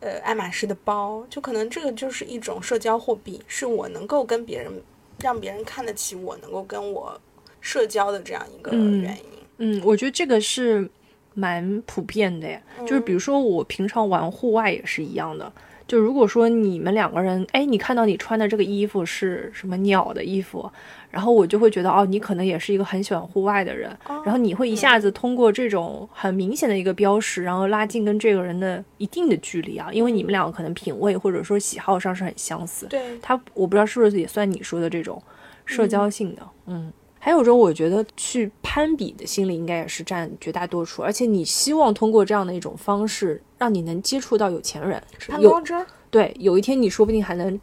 [0.00, 1.24] 呃，爱马仕的包。
[1.30, 4.82] 就可能这个就是一种社交货币，是我能够跟别人，
[5.20, 7.20] 让别人看得起我，能够跟我
[7.60, 9.39] 社交的这样一个原因。
[9.60, 10.90] 嗯，我觉得这个是
[11.34, 12.60] 蛮普遍的呀。
[12.80, 15.50] 就是比如说我平常玩户外也是一样的。
[15.86, 20.70] 就如果说你们两个人，哎，你看到你穿的这个衣服是什么鸟的衣服，
[21.10, 23.90] 然后我就会觉得，哦，你可能也是一个很喜欢户外的人，
[24.24, 32.86] 然后你会一下子通过这种很明显的一个标识，然后拉近跟这个人的一定的距离啊，因为你们两个可能品味或者说喜好上是很相似。
[32.86, 35.20] 对，他我不知道是不是也算你说的这种
[35.66, 36.92] 社交性的，嗯。
[37.22, 45.74] 还有种，我觉得去攀比的心理应该也是占绝大多数，而且你希望通过这样的一种方式，让你能接触到有钱人，攀高枝。
[46.10, 47.60] 对，有一天你说不定还能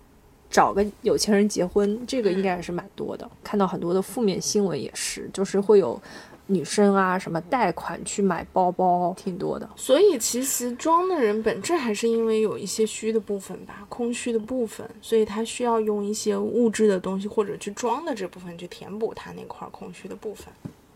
[0.50, 3.30] 找个有钱人结婚，这个应该也是蛮多的。
[3.44, 6.00] 看到很多的负面新闻也是，就是会有。
[6.48, 9.70] 女生啊，什么贷款去买包包，挺多的。
[9.76, 20.48] 所以其实装的人本质还是因为有一些虚的部分吧，空虚的部分，所以他需要用一些物质的东西或者去装的这部分去填补他那块空虚的部分。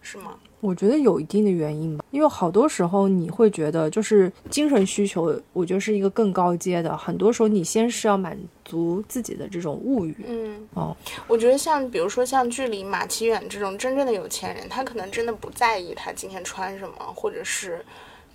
[0.02, 0.36] 是吗？
[0.60, 6.96] 我觉得有一定的原因吧，因为好多时候你会觉得，就是精神需求，我觉得是一个更高阶的。
[6.96, 10.16] 很多时候你先是要满足自己的这种物欲。
[10.28, 10.96] 嗯，哦，
[11.28, 17.84] 我觉得像比如说像距离马启远这种真正的有钱人，他可能真的不在意他今天穿什么或者是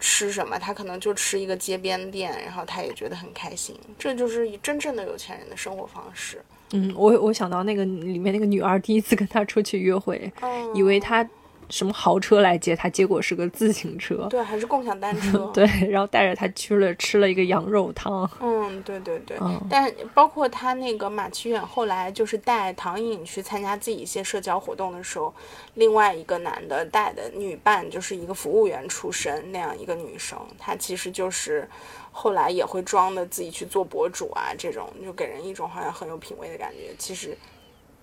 [0.00, 3.76] 吃什么，他可能就吃一个街边店，然后他也觉得很开心。
[3.96, 6.42] 这就是真正的有钱人的生活方式。
[6.72, 10.32] 嗯，我我想到那个里面那个女二第一次跟他出去约会，
[10.74, 11.24] 以为他。
[11.68, 12.88] 什么豪车来接他？
[12.88, 15.50] 结果是个自行车， 对，还是共享单车。
[15.54, 18.28] 对，然后带着他去了吃了一个羊肉汤。
[18.40, 19.36] 嗯，对对对。
[19.68, 25.34] 但包括他那个马启远后来就是带唐颖去参加自己一些社交活动的时候，
[25.74, 31.68] 另外一个男的带的女伴就是一个服务员出身那样一个女生，她其实就是
[32.12, 36.94] 后来也会装的自己去做博主啊，这种就给人一种好像很有品位的感觉。
[36.96, 37.36] 其实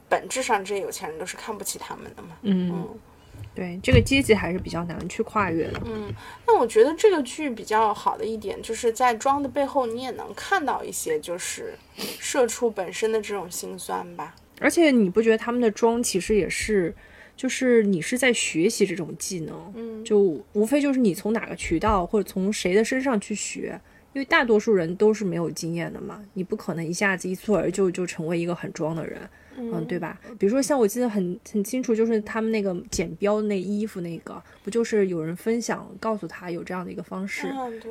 [0.09, 2.29] 本质上这些有钱人都是看不起他们的嘛。
[2.41, 2.87] 嗯。
[3.55, 5.81] 对这个阶级还是比较难去跨越的。
[5.85, 6.11] 嗯，
[6.47, 11.75] 那我觉得这个剧比较好的一点，就是在装的背后，你也能看到一些就是
[12.19, 14.35] 社畜本身的这种心酸吧。
[14.59, 16.95] 而且你不觉得他们的装其实也是，
[17.35, 20.19] 就是你是在学习这种技能，嗯，就
[20.53, 23.79] 无非就是你从哪个渠道或者从谁的身上去学，
[24.13, 29.21] 因为大多数人都是没有经验的嘛，你不可能一下子一蹴而就就成为一个很装的人。
[29.57, 30.19] 嗯，对吧？
[30.39, 37.47] 比如说像我记得很很清楚，就是他们那个剪标那衣服那个，不就是有人分享告诉他有这样的一个方式，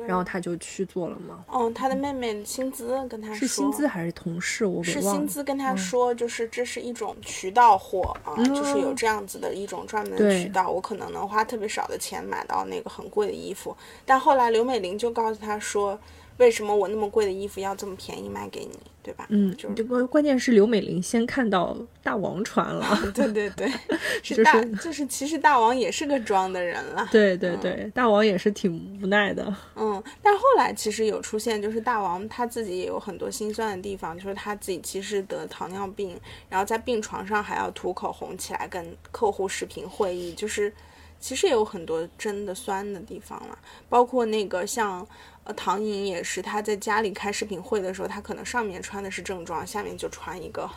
[0.07, 1.45] 然后他就去做了吗？
[1.53, 4.65] 嗯，他的妹妹薪资跟他说是薪资还是同事？
[4.65, 15.99] 我是薪资跟他说，就是这是一种渠道货啊，就是有这样子的一种专门渠道，我可能能花特别少的钱买到那个很贵的衣服，但后来刘美玲就告诉他说。
[16.37, 18.71] 为什么我那么贵的衣服要这么便宜卖给你，
[19.03, 19.25] 对吧？
[19.29, 23.71] 嗯，就这个关键是刘美玲先看到大王穿了，对 对对，
[24.23, 36.19] 是大就是其实大王也是个装的人了，对对对，大王也是挺无奈的，嗯，但后来其实有出现，就是大王他自己也有很多心酸的地方，就是他自己其实得糖尿病，
[36.49, 40.73] 然后在病床上还要涂口红起来跟客户视频会议，就是
[41.23, 43.57] 其实也有很多真的酸的地方了，
[43.87, 45.07] 包括那个像。
[45.45, 50.69] 呃，唐颖也是，她在家里开视频会的时候，她可能上面穿的是正装，下面就穿一个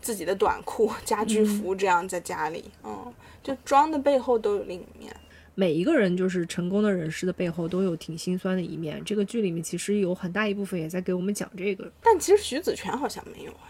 [0.00, 5.14] 自己的短裤、家居服，这样在家里，嗯，就装的背后都有另一面。
[5.54, 9.04] 每一个人就是成功的人士的背后都有挺心酸的一面。
[9.04, 11.92] 这个剧里面其实有很大一部分也在给我们讲这个。
[12.02, 13.68] 但其实徐子泉好像没有啊。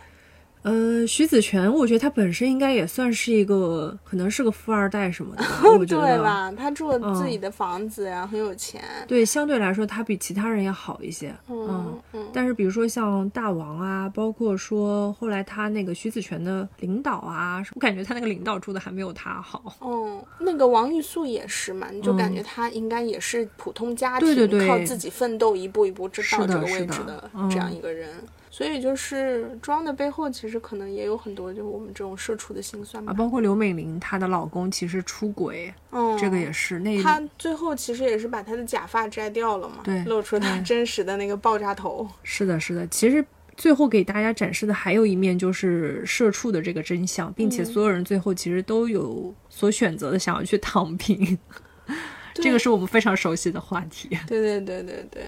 [0.62, 5.44] 呃，徐子泉，我觉得他本身应该也算是一个，可能是个富二代什么的，
[5.78, 6.06] 我觉得。
[6.06, 6.52] 对吧？
[6.52, 8.82] 他住了自己的房子呀，很有钱。
[9.06, 11.34] 对，相对来说他比其他人要好一些。
[11.48, 12.28] 嗯嗯。
[12.32, 19.76] 但是比如说像大王啊，包括说后来他那个徐子泉的领导啊，我感觉他那个领导住的还没有他好。
[19.80, 28.10] 哦，那个王玉素也是嘛，你就感觉他应该也是普通家庭，靠自己奋斗一步一步到这个位置的这样一个人。
[28.58, 33.12] 所以就是装的背后，其实可能也有很多，就是我们这种社畜的心酸吧。
[33.12, 36.80] 啊，包括刘美玲，她的老公其实出轨，嗯，这个也是。
[36.80, 42.04] 那她最后其实也是把她的假发摘掉了嘛，对，露出她真实的那个爆炸头。
[42.24, 42.84] 是的，是的。
[42.88, 43.24] 其实
[43.56, 51.38] 最后给大家展示的还有一面，就是社畜的这个真相，并且所有人最后其实都有所选择的，想要去躺平。
[52.34, 54.08] 这个是我们非常熟悉的话题。
[54.26, 55.22] 对对对对对。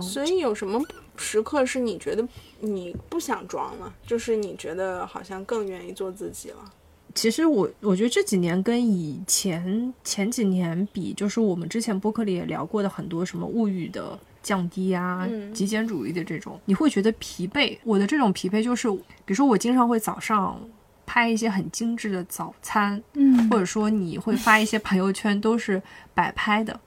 [0.00, 0.80] 所以有什么
[1.16, 2.26] 时刻是你觉得
[2.60, 3.92] 你不想装了？
[4.06, 6.72] 就是你觉得好像更愿意做自己了？
[7.14, 17.78] 其实我我觉得这几年跟以前前几年比，就是我们之前播客里也聊过的很多什么物欲的降低啊、极简主义的这种，你会觉得疲惫。
[17.84, 20.60] 我的这种疲惫就是，比如说我经常会早上
[21.06, 25.82] 拍一些很精致的早餐，嗯，或者说你会发一些朋友圈都是
[26.12, 26.78] 摆拍的。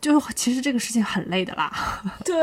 [0.00, 1.72] 就其实这个事情很累的啦，
[2.24, 2.36] 对。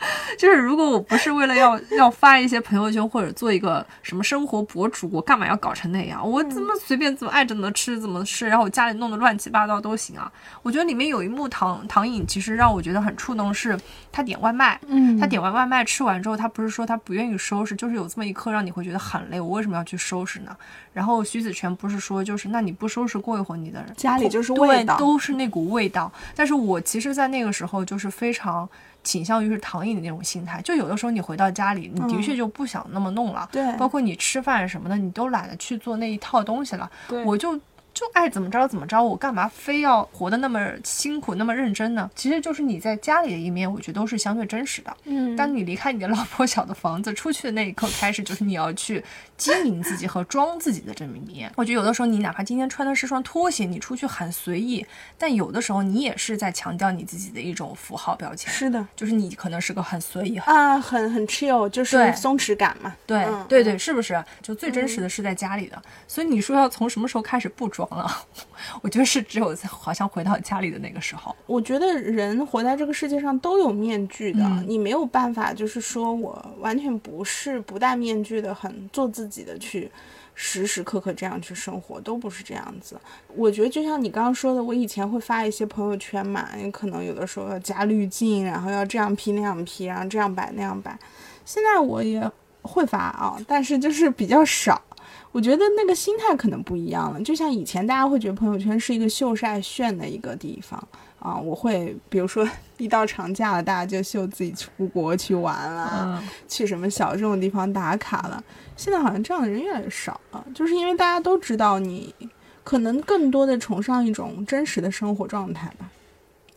[0.38, 6.26] 就是如果我不是为了要要发一些朋友圈或者做一个什么生活博主，我干嘛要搞成那样？
[6.26, 10.32] 我怎么随便怎么爱怎么吃怎么吃，然后我家里弄得乱七八糟都行啊？
[10.62, 13.78] 我觉得里面有一幕唐唐颖其实让我觉得很触动，是
[14.10, 19.38] 他点外卖，嗯，他点完外卖吃完之后，他不是说他不愿意收拾，就是有这么一刻让你会觉得很累。
[19.40, 20.56] 我为什么要去收拾呢？
[20.92, 26.10] 然后徐子泉不是说就是那你不收拾过一会儿，你的家里就是味道，都是那股味道。
[26.34, 28.68] 但是我其实，在那个时候就是非常。
[29.02, 37.58] 倾向于是唐颖的那种心态，就有的时候你回到家里，你的确就不想那么弄了，对，包括你吃饭什么的，你都懒得去做那一套东西了，对，我就。
[37.92, 42.08] 就爱怎么着怎么着，我干嘛非要活得那么辛苦那么认真呢？
[42.14, 44.96] 其实就是你在家里的一面，我觉得都是相对真实的。
[45.04, 49.04] 嗯，当你离开你的老破小的房子出去的那一刻开始，就是你要去
[49.40, 51.50] 经营自己和装自己的这么一面。
[51.56, 54.84] 我觉得有的时候你哪怕今天穿的是双拖鞋，你出去很随意，
[55.16, 58.52] 但有的时候你也是在强调你自己的一种符号标签。
[58.52, 62.94] 是的，就是你可能是个很随意啊，很很 chill，就是松弛感嘛。
[63.06, 64.22] 对对对，是不是？
[64.42, 65.82] 就最真实的是在家里的。
[66.06, 68.06] 所以你说要从什么时候开始不装了？
[68.82, 71.34] 我觉得是只有好像回到家里的那个时候。
[71.46, 79.88] 我觉得人活在这个世界上都有面具的，你没有办法，就是说我完全不是不戴面具的，很做自己自己的去
[80.34, 82.98] 时时刻刻这样去生活，都不是这样子。
[83.36, 90.98] 我觉得就像你刚刚说的，我以前会发一些朋友圈嘛，也可能有的时候要加滤镜，然后要这样 P 那样 P，然后这样摆那样摆。
[91.44, 92.28] 现在我也
[92.62, 94.82] 会发啊，但是就是比较少。
[95.32, 100.82] 我觉得那个心态可能不一样了，就像以前大家会觉得朋友圈是一个秀晒炫的一个地方
[101.20, 102.48] 啊，我会比如说
[102.78, 108.42] 一到长假了，大家就秀自己出国去玩了，去什么小众的地方打卡了。
[108.76, 112.14] 现在好像这样的人越来越少了，就是因为大家都知道你
[112.64, 115.90] 可能更多的崇尚一种真实的生活状态吧。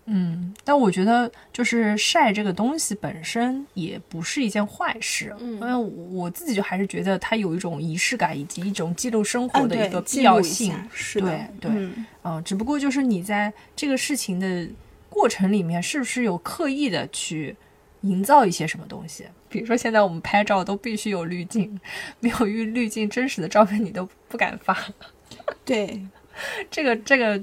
[0.06, 5.74] 嗯，但我觉得就是晒这个东西本身也不是一件坏事，嗯因为
[6.12, 10.76] 我自己就还是觉得它有一种仪式感以及一种记录生活的一个必要性，
[11.14, 11.72] 对对，
[12.24, 14.68] 嗯，只不过就是你在这个事情的
[15.10, 17.56] 过程里面，是不是有刻意的去
[18.02, 19.26] 营造一些什么东西？
[19.48, 21.80] 比如说现在我们拍照都必须有滤镜，
[22.20, 24.78] 没有滤滤镜，真实的照片你都不敢发。
[25.64, 26.06] 对，
[26.70, 27.42] 这个这个。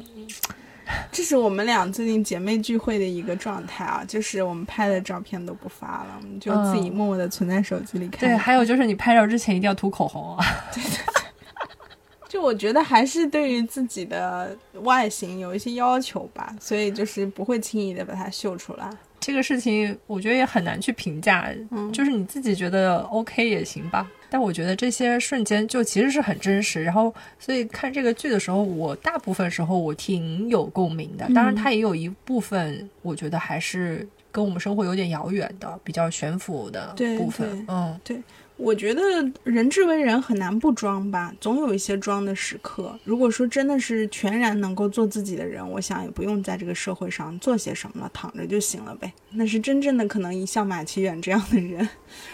[1.12, 8.20] 这是我们俩最近姐妹聚会的一个状态啊，就是我们拍的照片都不发了，我们就自己默默的存在手机里看。
[8.20, 10.44] 对，还有就是你拍照之前一定要涂口红啊。
[10.72, 11.04] 对 对对。
[12.28, 18.88] 就我觉得还是对于自己的外形有一些要求吧，所以就是不会轻易的把它秀出来。
[19.20, 21.46] 这个事情我觉得也很难去评价，
[21.92, 24.10] 就是你自己觉得 OK 也行吧。
[24.32, 31.28] 但我觉得这些瞬间就其实是很真实，然后所以看这个剧的时候，我大部分时候我挺有共鸣的。
[31.34, 37.66] 当然，它也有一部分我觉得还是跟我们生活有点遥远的、比较悬浮的部分。
[37.68, 38.16] 嗯，对。
[38.60, 39.02] 我觉得
[39.42, 42.98] 人至为人很难不装吧，总有一些装的时刻。
[43.04, 49.12] 如果说真的是全然能够做自己的人，我想也不用在这个社会上做些什么了，躺着就行了呗。
[49.30, 51.88] 那是真正的可能，像马启远这样的人，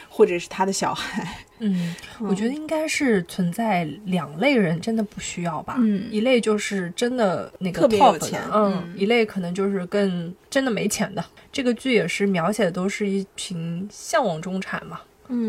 [0.08, 1.44] 或者是他的小孩。
[1.58, 5.76] 嗯，我觉得应该是存在两类人，真的不需要吧。
[5.78, 11.24] 嗯，一类就是真的那个特别有钱，嗯，一类可能就是更真的没钱的。
[11.50, 15.00] 这个剧也是描写的都是一群向往中产嘛。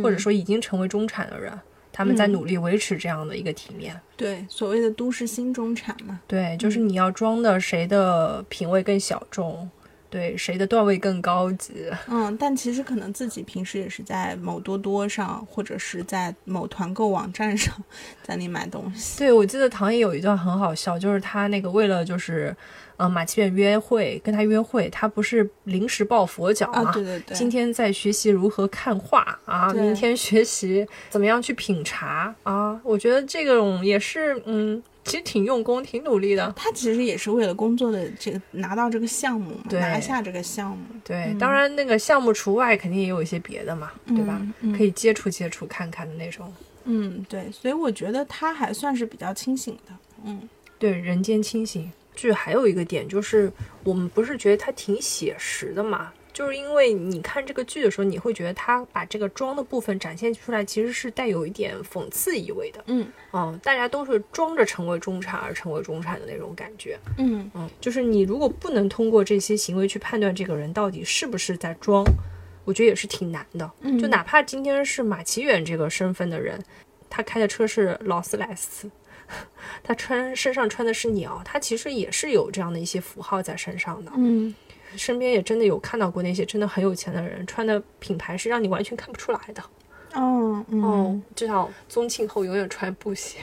[0.01, 1.51] 或者说已经成为中产的人，
[1.91, 3.99] 他们在努力维持这样的一个体面。
[4.15, 6.19] 对，所谓的都市新中产嘛。
[6.27, 9.69] 对，就是你要装的谁的品味更小众。
[10.09, 11.73] 对谁的段位更高级？
[12.07, 17.75] 嗯，但其实可能自己平时也是在某多多上，或者是在某团购网站上，
[18.23, 19.19] 在那买东西。
[19.19, 22.55] 对，我记得唐毅有一段很好笑，就是他那个为了就是，
[22.95, 26.91] 呃，马奇远约会，跟他约会，他不是临时抱佛脚啊？
[26.93, 27.35] 对对对。
[27.35, 32.79] 今天在学习如何看画啊，明天学习怎么样去品茶啊？
[32.83, 34.81] 我觉得这种也是，嗯。
[35.07, 36.53] 其实挺用功，挺努力的。
[36.55, 40.77] 他其实也是为了工作的这个拿到这个项目，拿下这个项目。
[41.03, 44.39] 对，当然那个项目除外，肯定也有一些别的嘛，对吧？
[44.77, 46.53] 可以接触接触看看的那种。
[46.83, 49.93] 嗯，对，所以我觉得他还算是比较清醒的。
[50.25, 50.47] 嗯，
[50.77, 53.51] 对，人间清醒剧还有一个点就是，
[53.83, 56.11] 我们不是觉得他挺写实的嘛？
[56.37, 62.83] 就是因为你看这个剧的时候，你会觉得他把这个装的部分展现出来，其实是带有一点讽刺意味的。
[62.85, 66.95] 嗯，哦，大家都是装着成为中产而成为中产的那种感觉。
[67.17, 72.05] 嗯嗯，就是你如果不能通过这些行为去判断这个人到底是不是在装，
[72.65, 73.71] 我觉得也是挺难的。
[73.99, 76.63] 就哪怕今天是马奇远这个身份的人，
[77.09, 78.87] 他开的车是劳斯莱斯，
[79.81, 84.11] 他穿身上穿的是鸟，他其实也是有这样的一些符号在身上的。
[84.15, 84.53] 嗯。
[84.95, 89.63] 身边也真的有看到过那些真的很有钱的人穿的品牌是让你完全看不出来的。
[90.13, 93.39] 哦哦，至少宗庆后永远穿布鞋。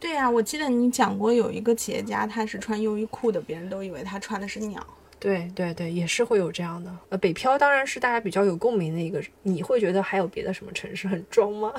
[0.00, 4.84] 对呀，我记得你讲过有一个企业家他是穿优衣库的，别人都以为他穿的是鸟。
[5.20, 6.92] 对对对，也是会有这样的。
[7.10, 9.22] 呃，北漂当然是大家比较有共鸣的一个。
[9.42, 11.72] 你会觉得还有别的什么城市很装吗？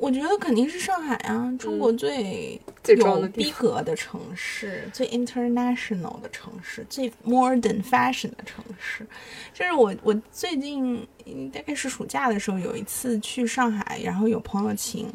[0.00, 2.58] 我觉得肯定是上海啊，中国最
[2.96, 9.06] 有逼格的城市，最 international 的城市，最 modern fashion 的城市。
[9.52, 11.06] 就是我，我最近
[11.52, 15.06] 大概是暑假的时候，有一次去上海，然后有朋友请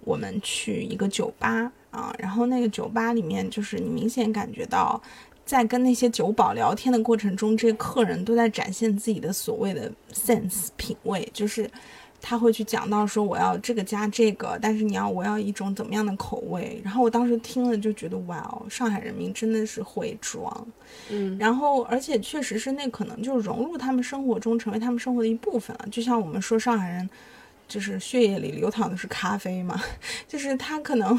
[0.00, 5.00] 我们去一个酒吧啊，然后那个酒吧里面，就是你明显感觉到，
[5.44, 11.70] 在跟那些酒保聊天的过程中，这些客人都在展现自己的所谓的 sense 品味，就是。
[12.24, 16.80] 他会去讲到说我要这个加这个，但是你要我要一种怎么样的口味？
[16.84, 20.66] 然后我当时听了就觉得哇哦，上海人民真的是会装，
[21.10, 25.88] 嗯，然后而且确实是那可能就融入他们生活中，成为他们生活的一部分了。
[25.90, 27.10] 就像我们说上海人
[27.66, 29.82] 就是血液里流淌的是咖啡嘛，
[30.28, 31.18] 就是他可能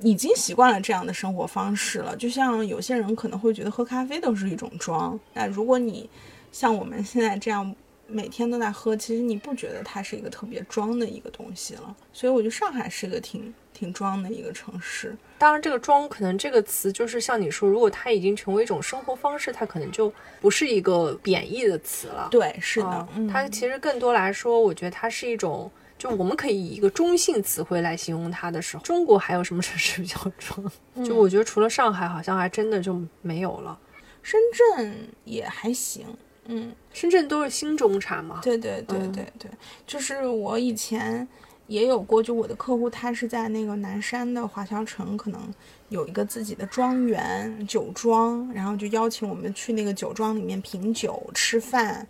[0.00, 2.16] 已经习惯了这样的生活方式了。
[2.16, 6.10] 就像有些人可能会觉得喝咖啡都是一种装，那如果你
[6.50, 7.72] 像我们现在这样。
[8.06, 15.16] 每天都在喝，其实你不觉得它是一个特别装的一个东西了，所以我觉得上海是一个挺挺装的一个城市。
[15.38, 22.28] 当然，这个装可能这个词就是像你说，如果它已经成为一种生活方式，它可能就不是一个贬义的词了。
[22.30, 30.70] 对，是的，它其实更多来说，我觉得它是一种，就我们可以以一个中性词汇来形容它的时候，中国还有什么城市比较装？
[31.04, 33.78] 就我觉得除了上海，好像还真的就没有了。
[34.22, 34.38] 深
[34.76, 36.06] 圳也还行。
[36.46, 38.40] 嗯，深圳都是新中产嘛？
[38.42, 39.50] 对对对对对，
[39.86, 41.26] 就是我以前
[41.68, 45.40] 也有过，就我的客户他是在那个南山的华侨城，可能
[45.88, 52.06] 有一个自己的庄园酒庄，然后就邀请我们去那个酒庄里面品酒吃饭，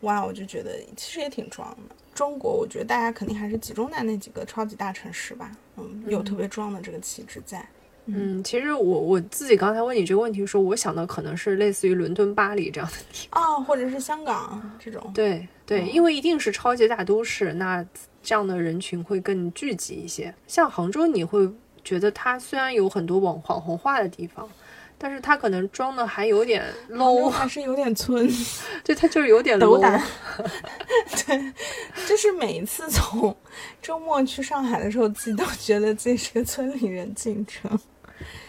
[0.00, 1.94] 哇，我就觉得其实也挺装的。
[2.12, 7.66] 中国，我觉得大家肯定还是集中在那几个超级大城市吧，嗯，有特别装的这个气质在。
[8.06, 15.10] 嗯，其实我我自己刚才问你这个问题的时候，我想的可能是类似于伦敦、巴黎这样的地方啊，或者是香港这种。
[15.12, 17.84] 对对，因为一定是超级大都市，那
[18.22, 20.32] 这样的人群会更聚集一些。
[20.46, 21.48] 像杭州，你会
[21.82, 24.48] 觉得它虽然有很多网网红化的地方，
[24.96, 28.28] 但是它可能装的还有点 low，还是有点村。
[28.84, 29.80] 对，它就是有点 low。
[31.26, 31.52] 对，
[32.06, 33.36] 就是每一次从
[33.82, 37.78] 周末去上海的时候，自己都觉得自己是个村里人进城。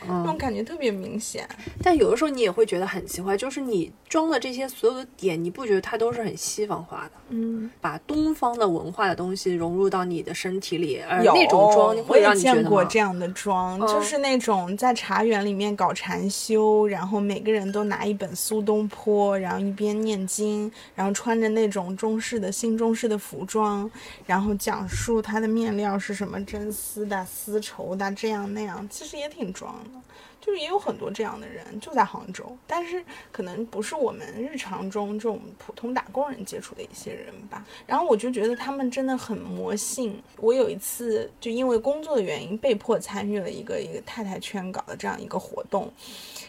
[0.08, 1.48] 那种感觉特别明显，
[1.84, 7.12] 但有的时候你也会觉得很奇怪，就是你装的这些所有的点，你不觉得它都是很西方化的？
[7.30, 23.90] 嗯，把东方的文化的东西融入到你的身体里，而那种妆会让你觉得我也见过这样的妆，就是那种在茶园里面搞禅修，然后每个人都拿一本苏东坡，然后一边念经，然后穿着那种中式的新中式的服装，
[24.26, 30.00] 然后讲述它的面料是什么真丝的、丝绸的，这样那样，其实也挺装的。
[30.40, 33.04] 就是也有很多这样的人，就在杭州，但是
[33.34, 37.66] 可能不是我们日常中这种普通打工人接触的一些人吧。
[37.86, 40.22] 然后我就觉得他们真的很魔性。
[40.40, 45.92] 我有一次就因为工作的原因，被迫参与了一个一个太太圈搞的这样一个活动，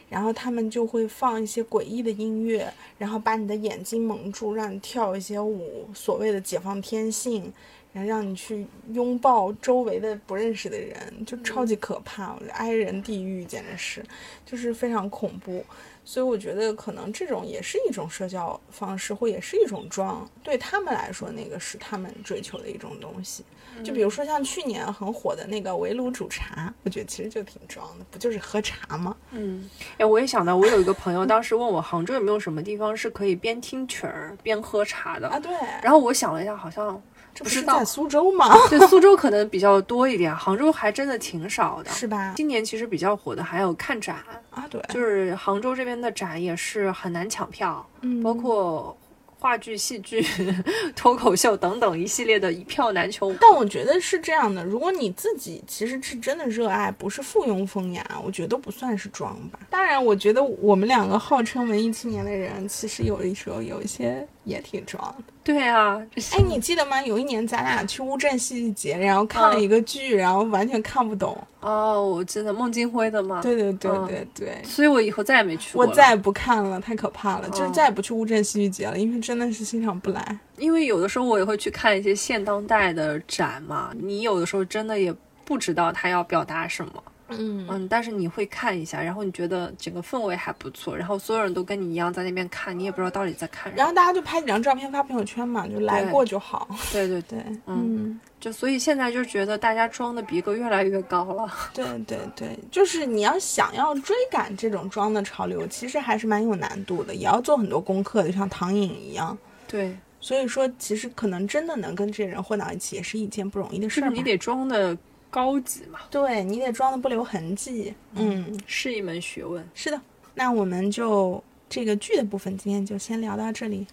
[0.09, 7.53] 然后他们就会放一些诡异的音乐，然后把你的眼睛蒙住，让你跳一些舞，所谓的解放天性。
[7.99, 14.05] 然后让你去拥抱周围的不认识的人，就超级可怕，挨人地狱简直是，
[14.47, 15.65] 就是非常恐怖。
[16.05, 23.45] 所以我觉得可能这种也是一种社交方式，或也是一种装，对他们来说，那个是他们追求的一种东西。
[23.85, 29.15] 就比如说像去年很火的那个围炉煮茶，我觉得其实就挺装的，不就是喝茶吗？
[29.33, 29.69] 嗯，
[29.99, 35.39] 哎，我也想到，我有一个朋友当时问我，杭州有没有什么地方是可以边听曲儿边喝茶的啊？
[35.39, 35.53] 对。
[35.83, 37.01] 然后我想了一下，好像。
[37.43, 38.55] 不是在苏州吗？
[38.69, 42.35] 对，苏州可能比较多一点，杭州还真的挺少的，是吧？
[42.37, 44.17] 今年其实比较火的还有看展
[44.51, 48.97] 啊，对，就是杭州这边的展也是很难抢票，嗯，包括。
[49.41, 50.21] 话剧、戏剧、
[50.97, 59.61] 脱口秀等等一系列的一票难求，但我觉得是这样的：如果你自己其实是真的热爱，不是附庸风雅，我觉得都不算是装吧。
[59.71, 65.25] 当然，我觉得我们两个号称文艺青年的人，其实有的时候有一些也挺装的。
[65.45, 66.01] 对啊，
[66.33, 67.01] 哎，你记得吗？
[67.03, 71.37] 有一年咱俩去乌镇戏剧节，然后看了一个剧，然后完全看不懂。
[71.61, 73.41] 哦，我记得孟京辉的吗？
[73.43, 74.63] 对对对对对。
[74.63, 75.87] 所以我以后再也没去过。
[75.87, 80.39] 我再也不看了，太可怕了，就是再也不去乌镇戏剧节了，因为真的是欣赏不来。
[80.57, 87.03] 因为有的时候我也会去看一些现当代的展嘛，你有的时候真的也不知道他要表达什么。
[87.29, 93.73] 嗯嗯，但是你会看一下，然后你觉得整个氛围还不错，然后所有人都跟你一样在那边看，你也不知道到底在看。
[93.75, 96.69] 然后大家就拍几张照片发朋友圈嘛，就来过就好。
[96.91, 101.53] 对对对，嗯，就所以现在就觉得大家装的逼格越来越高了。
[101.75, 109.37] 对对对，就是你要想要追赶这种装的潮流，其实还是蛮有难度的，也要做很多功课的，像唐颖一样。
[109.67, 114.09] 对，所以说其实可能真的能跟这些人混到一起，也是一件不容易的事儿。
[114.09, 114.97] 你得装的。
[115.31, 119.63] 高级嘛，对你得装的不留痕迹，嗯，是一门学问。
[119.75, 120.01] 是的，
[120.35, 123.87] 那我们就这个剧的部分，今天就先聊到这里。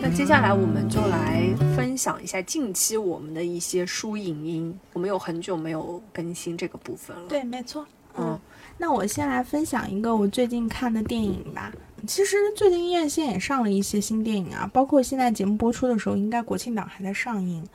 [0.00, 4.78] 那接下来我们就来分享一下近期我们的一些书影音。
[4.92, 7.22] 我们有很久没有更新这个部分了。
[7.28, 7.86] 对，没错。
[8.18, 8.38] 嗯，
[8.76, 11.72] 那我先来分享一个我最近看的电影吧。
[12.06, 17.66] 其实最近院线也上了一些新电影啊，包括现在节目播出的时候，应该国庆档还在上映。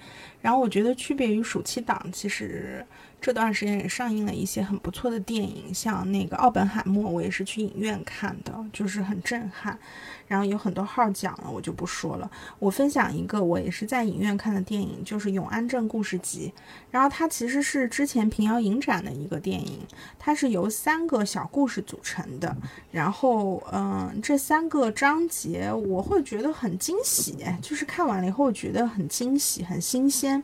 [0.42, 2.86] 然后我觉得区别于暑期档，其实。
[3.24, 9.80] 这段时间也上映了一些很不错的电影，像那个《奥本海默》，我也是去影院看的，就是很震撼。
[10.28, 12.30] 然后有很多号讲了，我就不说了。
[12.58, 16.52] 我分享一个我也是在影院看的电影，就是《永安镇故事集》。
[16.92, 19.80] 然后它其实是之前平遥影展的一个电影，
[20.20, 22.54] 它是由三个小故事组成的。
[22.92, 30.44] 然后，嗯，这三个章节我会觉得很惊喜，就是看完了以后觉得很惊喜、很新鲜。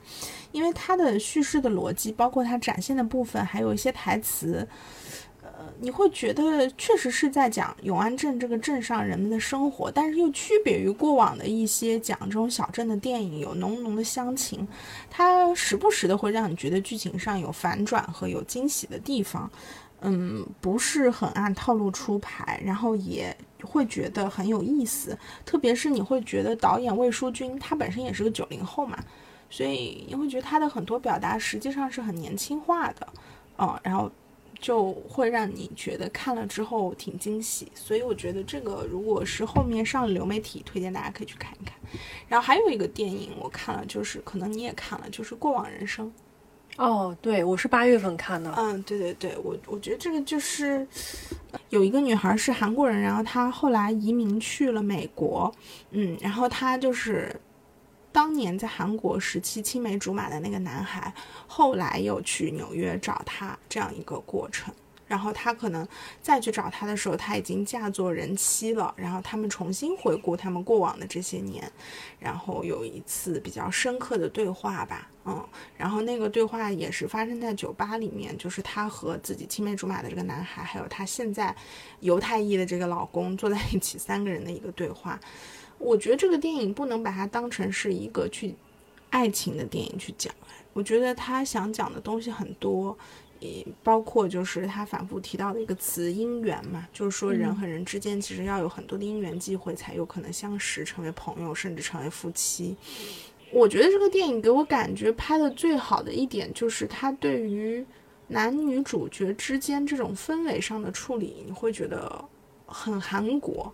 [0.52, 4.68] 因为它的叙事的逻辑，包括它展现的部分，还有一些台词，
[5.42, 14.68] 呃，你会觉得确实是在讲永安镇这个镇上人们的生活，但是又区别于过往的一些讲这种小镇的电影，有浓浓的乡情。
[15.10, 19.50] 它时不时的会让你觉得剧情上有反转和有惊喜的地方，
[20.02, 25.18] 嗯，不是很按套路出牌，然后也会觉得很有意思。
[25.46, 28.98] 特别是你会觉得导演魏书君，他本身也是个九零后嘛。
[29.50, 33.08] 所以你会觉得他的很多表达实际上是很年轻化的，
[33.58, 34.10] 嗯，然后
[34.60, 37.72] 就会让你觉得看了之后挺惊喜。
[37.74, 41.76] 所以我觉得这个如果是后面上了流媒体，推荐大家可以去看一看。
[42.28, 46.06] 然后还有一个电影我看了，就是可能你也看了，就是《过往人生》。
[46.78, 48.54] 哦，对，我是八月份看的。
[48.56, 50.88] 嗯，对对对，我我觉得这个就是
[51.70, 55.52] 有一个女孩是韩国人，然后她后来移民去了美国，
[55.92, 57.36] 嗯，然后她就是。
[58.12, 61.14] 当年在韩国时期青梅竹马的那个男孩，
[61.48, 64.74] 后来又去纽约找她，这样一个过程。
[65.08, 65.88] 然后他可能
[66.22, 68.94] 再去找她的时候，他已经嫁作人妻了。
[68.96, 71.68] 然后他们重新回顾他们过往的这些年，
[72.20, 75.44] 然后有一次比较深刻的对话吧，嗯。
[75.76, 81.56] 然后那个对话也是发生在酒吧里面，就是她和自己青梅竹马的这个男孩，还有她现在
[82.02, 85.20] 犹太裔的这个老公坐在一起，三个人的一个对话。
[85.80, 88.54] 我觉得这个电影不能把它当成是一个去
[89.10, 90.32] 爱情的电影去讲，
[90.74, 92.96] 我觉得他想讲的东西很多，
[93.40, 102.76] 也包括就是他反复提到的一个词姻缘嘛，就是说人和人之间其实要有很多的姻缘机会才有可能相识，成为朋友，甚至成为夫妻。
[103.52, 107.84] 我觉得这个电影给我感觉拍的最好的一点就是他对于
[108.28, 112.24] 男女主角之间这种氛围上的处理，你会觉得
[112.68, 113.74] 很韩国。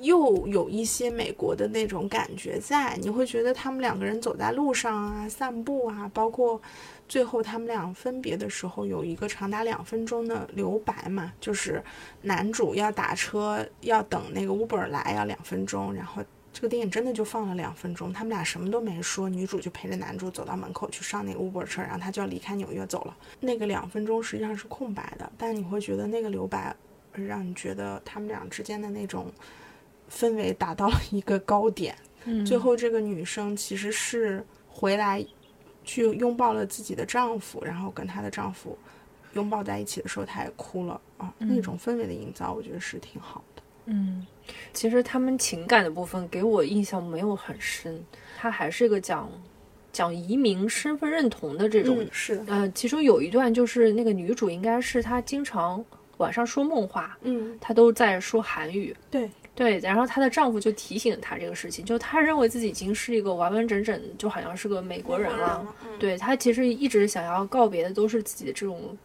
[0.00, 6.60] 又有一些美国的那种感觉在，你会觉得他们两个人走在路上啊、散步啊，包括
[7.08, 11.82] 最后他们俩分别的时候，有一个长达两分钟的留白嘛，就是
[12.22, 16.22] 男主要打车要等那个 Uber 来要两分钟，然后
[16.52, 23.16] 这个电影真的就放了两分钟，他们俩什么都没说，女主就陪着男主走到门口去上那个 Uber 车，然后他就要离开纽约走了。
[23.40, 26.74] 那个两分钟实际上是空白的，但你会觉得那个留白
[27.12, 29.32] 让你觉得他们俩之间的那种。
[30.10, 31.96] 氛围达到了一个高点，
[32.46, 35.24] 最后这个女生其实是回来
[35.84, 38.76] 去拥抱了自己的丈夫，然后跟她的丈夫
[39.34, 41.32] 拥抱在一起的时候，她也哭了啊。
[41.38, 43.62] 那种氛围的营造，我觉得是挺好的。
[43.86, 44.26] 嗯，
[44.72, 48.02] 其实他们情感的部分给我印象没有很深，
[48.36, 49.30] 它还是一个讲
[49.92, 52.04] 讲移民身份认同的这种。
[52.10, 52.52] 是的。
[52.52, 55.84] 呃，其中有一段就是那个女主应该是她经常
[56.16, 58.96] 晚上说梦话，嗯，她都在说韩语。
[59.10, 59.30] 对。
[59.56, 65.66] 对，然后她的丈夫就提醒她这个事情，就她认为自己已经是一个完完整整，就好像是个美国人了。
[65.98, 68.96] 对她其实一直想要告别的都是自己的这种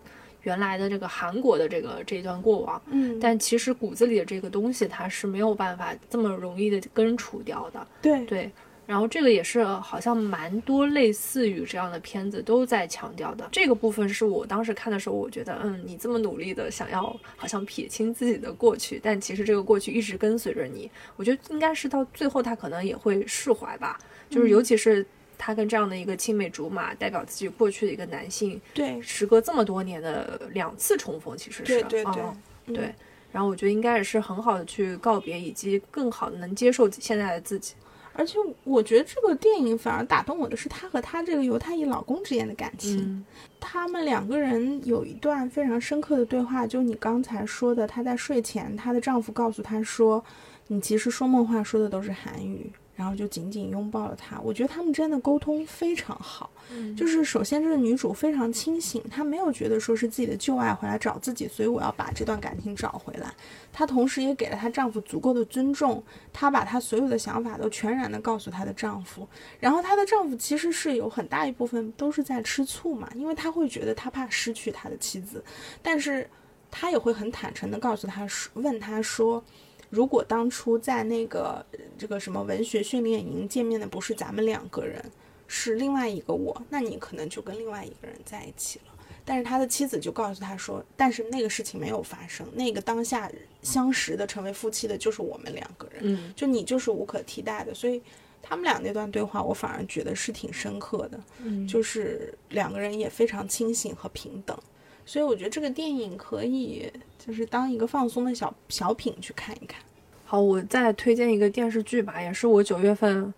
[0.42, 2.82] 原来的这个韩国的这个这一段过往。
[2.92, 7.88] 嗯，但其实骨子里的这个东西，她是没有办法这么容易的根除掉的。
[8.02, 8.52] 对对。
[8.92, 13.48] 然后这个也是好像蛮多类似于这样的片子都在强调的。
[13.50, 17.04] 这个部分是我当时看的时候，我觉得，嗯，你这么努力的想要
[17.38, 20.92] 好像撇清自己的过去，但其实这个过去一直跟随着你。
[21.16, 23.98] 我觉得应该是到最后他可能也会释怀吧。
[24.30, 25.06] 就是尤其是
[25.38, 32.96] 他跟这样的一个青梅竹马，代表自己过去的一个男性，对，时隔这么多年的两次重逢，其实是对对对对。
[33.32, 37.74] 然后我觉得应该也是很好的去告别，以及更好的能接受现在的自己。
[38.22, 43.26] 而且我觉得这个电影反而打动我的是她和她这个犹太裔老公之间的感情。
[43.60, 50.24] 他们两个人有一段非常深刻的对话，就你刚才说的，她在睡前，她的丈夫告诉她说
[50.70, 52.72] ：“你其实说梦话说的都是韩语。”
[53.02, 54.40] 然后就紧紧拥抱了他。
[54.42, 56.52] 我觉得他们之间的沟通非常好。
[56.70, 63.34] 嗯，就是首先这个女主非常清醒，她没有觉得说是自己的旧爱回来找自己，所以我要把这段感情找回来。
[63.74, 69.28] 她同时也给了她丈夫足够的尊重，她把她所有的想法都全然的告诉她的丈夫。
[69.60, 75.44] 然后她的丈夫其实是有很大一部分都是在吃醋嘛，因为他会觉得他怕失去他的妻子，
[75.82, 76.30] 但是
[76.70, 79.44] 他也会很坦诚的告诉他说，问他说。
[79.92, 81.64] 如果当初在那个
[81.98, 85.04] 这个什么文学训练营见面的不是咱们两个人，
[85.48, 88.86] 是另外一个我，那你可能就跟另外一个人在一起了。
[89.24, 93.30] 但是他的妻子就告诉他说，但是那个事情没有发生，那个当下
[93.62, 97.74] 相识的成为夫妻的就是我们两个人，嗯，就你就是无可替代的。
[97.74, 98.02] 所以
[98.42, 104.58] 他们俩那段对话，我反而觉得是挺深刻的，嗯，就是两个人也非常清醒和平等。
[105.06, 109.82] 所以我觉得这个电影可以就是当一个放松的小小品去看一看。
[110.24, 113.34] 好，我再推荐一个电视剧吧，也是我九月份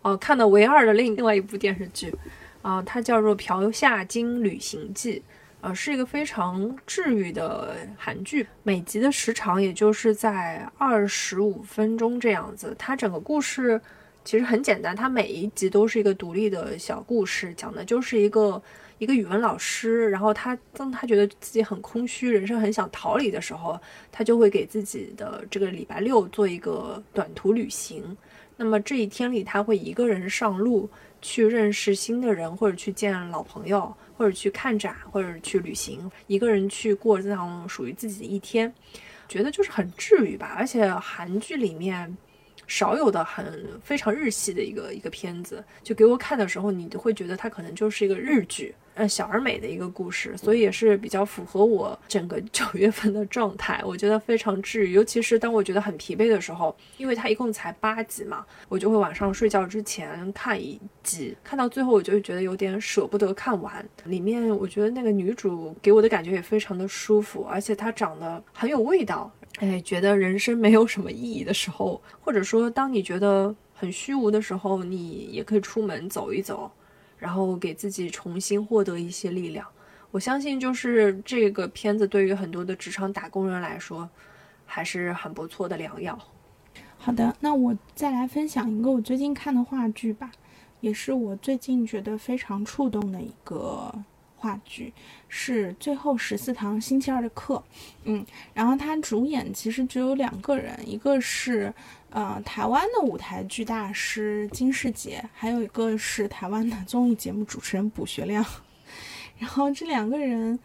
[0.00, 2.14] 哦看的唯二的另另外一部电视剧，
[2.62, 5.16] 啊，它叫做《朴夏金旅行记》，
[5.60, 12.74] 呃，是一个非常治愈的韩剧，每集的时长也就是在二十五分钟这样子。
[12.78, 13.78] 它整个故事
[14.24, 18.62] 其实很简单，它每一集都是一个独立的小故事，讲的就是一个。
[18.98, 23.78] 一个语文老师，然后他当他觉得自己很空虚，人生很想逃离的时候，
[24.10, 28.16] 他就会给自己的这个礼拜六做一个短途旅行。
[28.56, 30.90] 那么这一天里，他会一个人上路
[31.22, 38.72] 去认识新的人，或者去见老朋友，或者去看展，或者去旅行，一个人去过这样属于自己的一天，
[39.28, 40.54] 觉得就是很治愈吧。
[40.58, 42.16] 而且韩剧里面。
[42.68, 53.82] 少有的很非常日系的一个一个片子，就给我看的时候，你都会觉得它可能就是一个日剧，嗯，小而美的一个故事，所以也是比较符合我整个 九月份的状态。
[53.84, 63.82] 我觉得非常治愈，尤其是当我觉得很疲惫的时候，因为它一共才八集嘛，我就会晚上睡觉之前看一集，看到最后我就会觉得有点舍不得看完。
[64.04, 69.32] 里面我觉得那个女主给我的感觉也非常的舒服，而且她长得很有味道。
[69.60, 76.70] 哎，觉得人生没有什么意义的时候，或者说当你觉得很虚无的时候，你也可以出门走一走，
[77.18, 79.66] 然后给自己重新获得一些力量。
[80.10, 84.08] 我相信，就是这个片子对于很多的职场打工人来说，
[84.64, 86.18] 还是很不错的良药。
[86.96, 90.30] 好的，那我再来分享一个我最近看的话剧吧，
[90.80, 93.92] 也是我最近觉得非常触动的一个。
[94.38, 94.92] 话剧
[95.28, 97.62] 是最后十四堂星期二的课，
[98.04, 98.24] 嗯，
[98.54, 101.74] 然后他主演其实只有两个人，一个是
[102.10, 108.44] 呃台湾的舞台剧大师金世杰，还有一个是台湾的综艺节目主持人卜学亮。
[109.38, 110.58] 然后这两个人，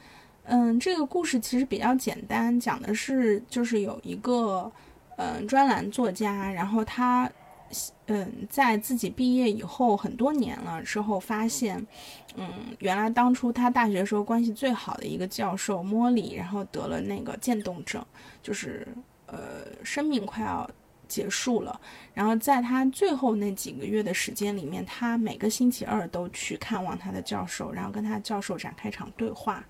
[0.43, 4.71] 嗯，这个故事其实比较简单，讲的是就是有一个
[5.17, 7.29] 嗯专栏作家，然后他
[8.07, 11.85] 嗯在自己毕业以后很多年了之后发现，
[12.35, 12.49] 嗯
[12.79, 18.05] 原来当初他大学时候关系最好的一个教授莫里，然后得了那个渐冻症，
[18.41, 18.87] 就是
[19.27, 19.37] 呃
[19.83, 20.69] 生命快要。
[21.05, 21.79] 结束了，
[22.11, 29.63] 然后在他最后那几个月的时间里面，他每个星期二都去看望他的教授，然后跟他教授展开一场对话。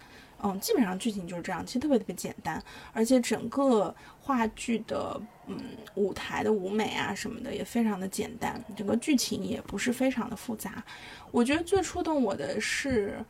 [0.44, 5.58] 嗯，基本上剧情就是这样，其实特别特别简单，而且整个话剧的嗯
[5.96, 10.84] 舞台的舞美啊什么的也非常的简单，整个剧情也不是非常的复杂。
[11.32, 13.26] 我觉得最触动我的是。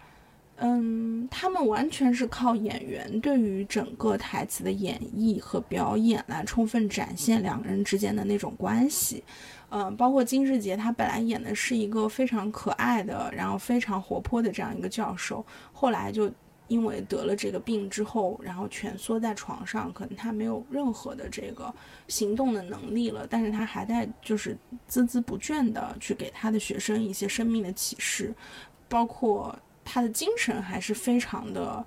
[0.58, 9.24] 嗯，他们完全是靠演员对于整个台词的演绎和表演来充分展现两个人之间的那种关系。
[9.70, 15.44] 嗯，包括金世杰，他本来演的是一个非常可爱的，然后非常活泼的这样一个教授，
[15.74, 16.32] 后来就
[16.68, 21.74] 因为得了这个病之后，然后蜷缩在床上，可能他没有任何的这个
[22.08, 24.58] 行动的能力了，但是他还在就是
[24.90, 28.34] 孜孜不倦的去给他的学生一些生命的启示，
[28.88, 29.58] 包括。
[29.86, 31.86] 他的精神还是非常的，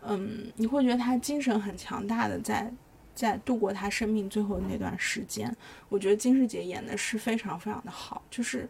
[0.00, 2.72] 嗯，你会觉得他精神很强大的，在
[3.14, 5.54] 在度过他生命最后的那段时间。
[5.90, 8.66] 我觉得金世杰演的是非常非常的好，就是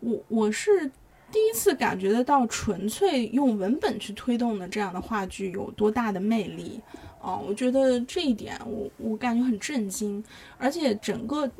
[0.00, 0.90] 我我是
[1.32, 6.80] 第一次感觉得到纯粹用文本去推动的这样的话剧有多大的魅力。
[7.20, 10.22] 哦，我觉得这一点我我感觉很震惊，
[10.58, 11.50] 而且整个。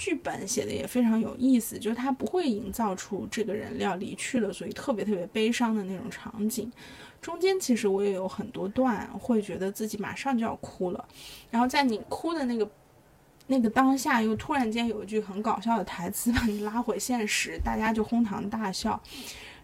[0.00, 6.70] 剧本写的也非常有意思，就是他不会营造出这个人要离去了，所以特别特别悲伤的那种场景。
[7.20, 11.04] 中间其实我也有很多段会觉得自己马上就要哭了，
[11.50, 12.64] 然后在你哭的那个
[13.48, 19.00] 那个当下，又突然间有一句很搞笑的台词把你拉回现实，大家就哄堂大笑。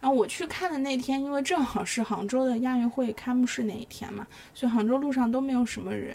[0.00, 6.14] 然后我去看的那天，因为正好是杭州的亚运会开幕式那一天嘛，所以杭州路上都没有什么人。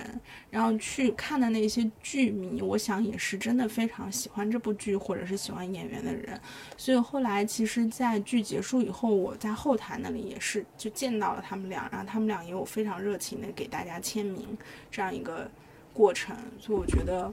[0.52, 6.40] 然后去看的那些剧迷，我想也是真的非常喜欢这部剧或者是喜欢演员的人。
[6.78, 14.56] 所以后来其实，在剧结束以后，我在后台那里也是就见到了他们俩，然后他们俩也有非常热情的给大家签名
[14.92, 15.50] 这样一个
[15.94, 16.38] 过程。
[16.60, 17.32] 所以我觉得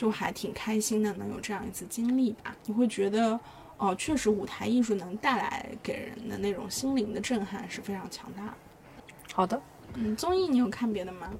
[0.00, 2.56] 就还挺开心的，能有这样一次经历吧。
[2.64, 3.38] 你会觉得。
[3.76, 8.52] 哦，确实，舞台艺术能带来给人的那种心灵的震撼是非常强大的。
[9.32, 9.58] 好的，
[9.94, 11.30] 嗯，综艺你有看别的吗？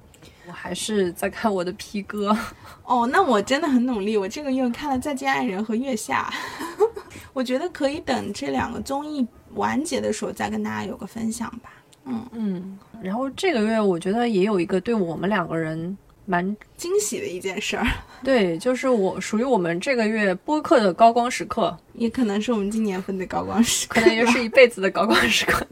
[0.47, 2.35] 我还是在看我的皮哥。
[2.83, 6.33] 哦，那我真的很努力，我这个月看了《再见爱人》和《月下》，
[7.31, 11.71] 我觉得可以等这两个综艺完结的时候再跟大家有个分享吧。
[12.05, 15.95] 嗯嗯，然后这个月我觉得也有一个对我们两个人。
[16.31, 17.85] 蛮惊喜的一件事儿，
[18.23, 25.67] 对，就是我属于我们这个月播客的高光时刻，也可能是我们今年份的高光时刻，可能也是一辈子的高光时刻。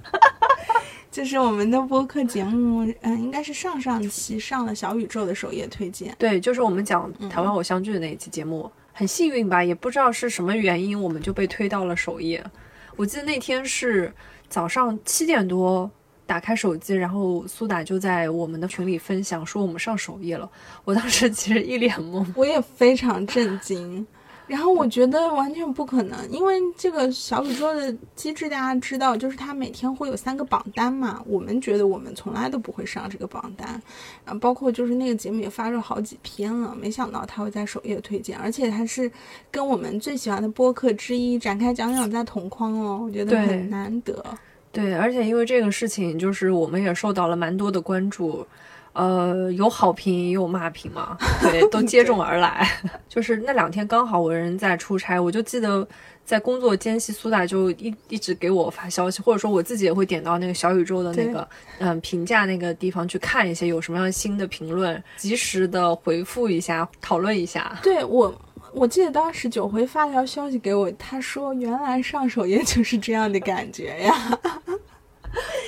[1.09, 12.43] 就是我们的播客节目，嗯，应该是上上期上了小宇宙的首页推荐，对，就是我们讲台湾偶像剧的那一期节目，很幸运吧，也不知道是什么原因，我们就被推到了首页。
[12.97, 14.13] 我记得那天是
[14.49, 15.89] 早上七点多。
[16.29, 20.47] 打开手机，然后苏打就在我们的群里分享说我们上首页了。
[20.85, 24.05] 我当时其实一脸懵，我也非常震惊。
[24.45, 31.19] 然后我觉得完全不可能，因为这个小宇宙的机制大家知道，就是它每天会有三个榜单嘛。
[31.25, 33.81] 我们觉得我们从来都不会上这个榜单，
[34.25, 39.11] 啊，包括就是那个节目也发了好几篇了，没想到它会在首页推荐，而且它是
[39.49, 44.23] 跟我们最喜欢的播客之一展开讲讲在同框哦，我觉得很难得。
[44.71, 48.45] 对，而且因为这个事情，就是我们也受到了蛮多的关注，
[48.93, 52.69] 呃，有好评也有骂评嘛，对，都接踵而来。
[53.09, 55.87] 就是那两天刚好我人在出差，我就记得
[56.23, 61.47] 在工作间隙，苏打就一一直给我发消息，或者说我自己也会点到那个小宇宙的那个
[61.79, 67.75] 嗯评价那个地方去看一些有什么样新的评论，及时的回复一下，讨论一下。
[67.81, 68.33] 对我。
[68.73, 74.39] 我记得当时九回发条消息给我，他说：“原来上首页就是这样的感觉呀。”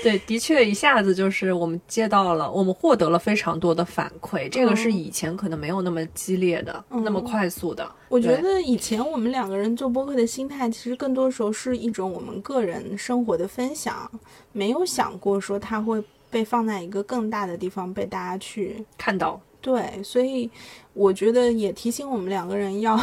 [0.01, 7.87] 对，的确一下子就是我们接到了，我们获得了非常多的反馈，这个是以前可能没有那么激烈的，那么快速的。
[8.09, 14.09] 我觉得以前我们两个人做播客的心态，其实更多时候是一种我们个人生活的分享，
[14.51, 19.39] 没有想过说它会被放在一个更大的地方被大家去看到。
[19.61, 20.49] 对，所以
[20.93, 22.99] 我觉得也提醒我们两个人要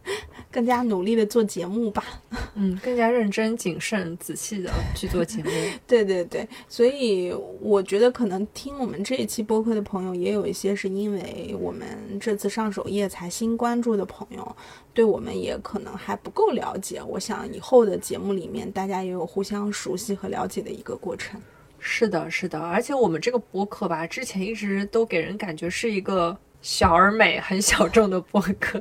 [0.50, 2.04] 更加努力的做节目吧。
[2.54, 5.50] 嗯，更加认真、谨慎、仔细的去做节目。
[5.86, 11.86] 对对对，所以我觉得可能听我们这一期播客的朋友，也有一些是因为我们
[12.20, 14.56] 这次上首页才新关注的朋友，
[14.92, 17.00] 对我们也可能还不够了解。
[17.02, 21.40] 我想以后的节目里面，大家也有互相熟悉和了解的一个过程。
[21.78, 28.80] 是的，是的，而且我们这个播客吧，之前一直都给人感觉是一个小而美、很小众的播客，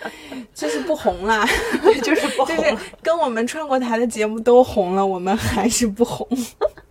[0.54, 1.46] 就是不红啦，
[2.02, 2.56] 就是不红。
[2.56, 6.26] 就是跟我们串过台的节目都红了，我们还是不红。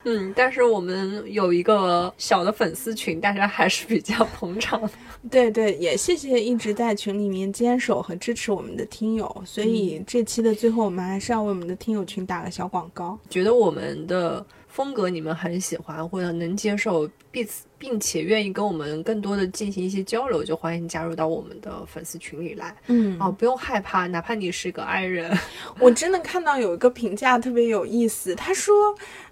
[0.09, 4.89] 嗯，但是我们有一个小的粉丝群，大家还是比较捧场的。
[5.29, 9.43] 对对，也谢谢一直在群里面坚守和支持我们的听友。
[9.45, 13.19] 所以这期的最后，我们还是要为我们的听友群打个小广告。
[13.29, 17.45] 觉得我们的风格你们很喜欢，或者能接受，并
[17.77, 22.75] 并且愿意跟我们更多的进行一些交流，就欢迎加入到我们的粉丝群里来。
[22.87, 25.31] 嗯哦，不用害怕，哪怕你是个 i 人，
[25.79, 28.73] 我真的看到有一个评价特别有意思，他说，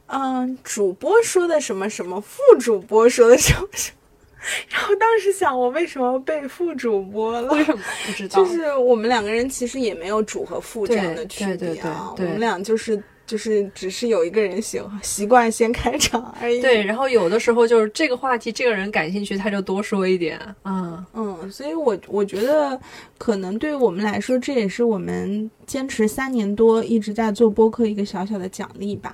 [0.07, 3.97] 嗯、主播说的什么什么，副主播说的什么什么。
[4.69, 7.49] 然后当时想，我为什么被副主播了？
[7.51, 8.43] 为什么不知道？
[8.43, 16.61] 就是我们两个人其实也没有主和副这样的区别啊，对对对对对我们俩就是就是只是有一个人喜欢习惯先开场而已。
[16.61, 20.39] 对，，然后有的时候就是这个话题，这个人感兴趣，他就多说一点。
[20.63, 22.79] 嗯，嗯，所以我我觉得
[23.17, 29.13] 可能对于我们来说，这也是我们坚持三年多一直在做播客一个小小的奖励吧。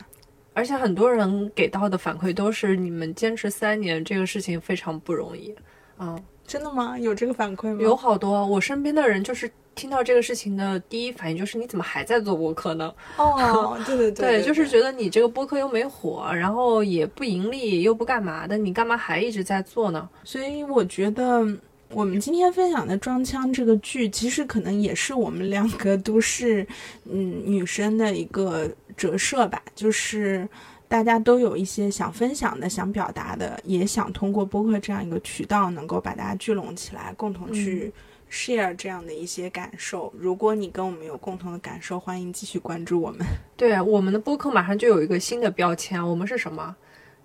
[0.54, 5.56] 而且很多人给到的反馈都是你们坚持三年这个事情非常不容易。
[5.98, 7.00] 嗯，真的吗？
[7.00, 7.80] 有这个反馈吗？
[7.82, 12.94] 有好多我身边的人就是听到这个事情的第一反应就是你怎么还在做播客呢？
[13.18, 20.08] 哦， 对对对对，就是觉得你这个播客又没火，然后也不盈利，又不干嘛的，你干嘛还一直在做呢？
[20.24, 21.46] 所以我觉得
[21.90, 26.66] 我们今天分享的《装腔》这个剧，其实可能也是我们两个都市
[27.10, 30.48] 嗯女生的一个折射吧，就是
[30.88, 37.92] 大家都有一些想分享的、想表达的，也想通过播客这样一个渠道，能够把大家聚拢起来，共同去
[38.32, 40.12] share 这样的一些感受。
[40.18, 43.20] 如果你跟我们有共同的感受，欢迎继续关注我们。
[43.58, 46.76] 对，我们的播客马上就有一个新的标签，我们是什么？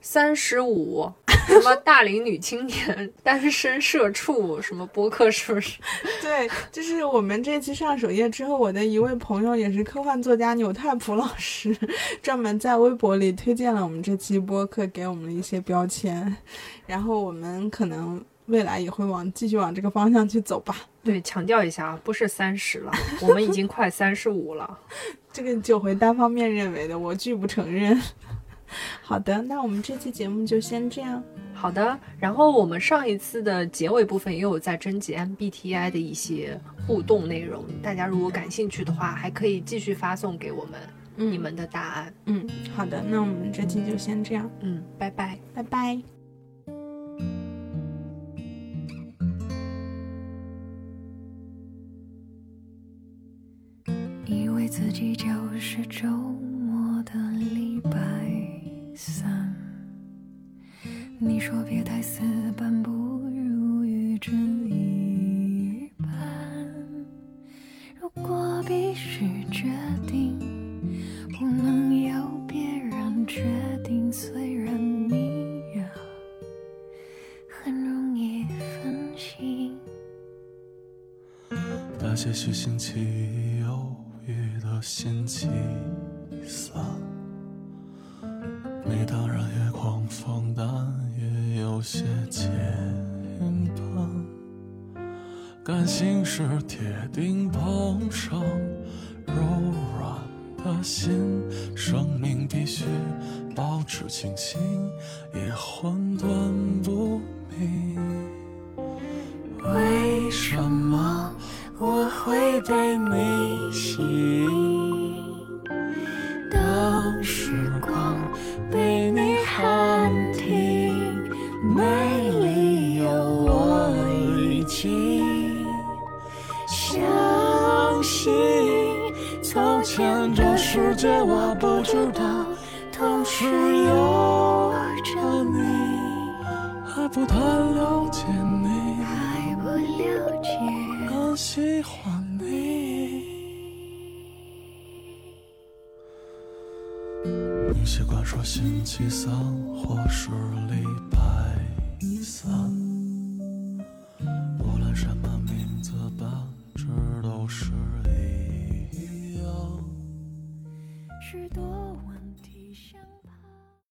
[0.02, 1.10] 三十五，
[1.48, 5.80] 什么 大龄女青年、单身社畜，什么播客是不是？
[6.22, 11.76] 对，就是我们这期上首页之后，我的一位朋友也是科幻作家纽泰普老师，
[12.22, 16.36] 专门在微博里推荐了我们这期播客，给我们了一些标签，
[16.86, 20.74] 然后我们可能未来也会往继续往这个方向去走吧。
[21.02, 22.92] 对，强调一下啊，不是三十了，
[23.22, 24.78] 我们已经快三十五了。
[25.32, 28.00] 这个九回单方面认为的，我拒不承认。
[29.02, 31.22] 好的，那我们这期节目就先这样。
[31.54, 40.80] 好的，然后我们上一次的结尾部分也有在征集 MBTI 的一些互动内容，大家如果感兴趣的话，还可以继续发送给我们
[41.16, 42.12] 嗯你们的答案。
[42.26, 45.38] 嗯，好的，那我们这期就先这样，嗯，拜拜。
[45.54, 46.15] 拜拜。
[54.98, 57.90] 以为自己就是周末的礼拜
[58.94, 59.54] 三。
[61.18, 62.22] 你说别太死
[62.56, 62.90] 板，不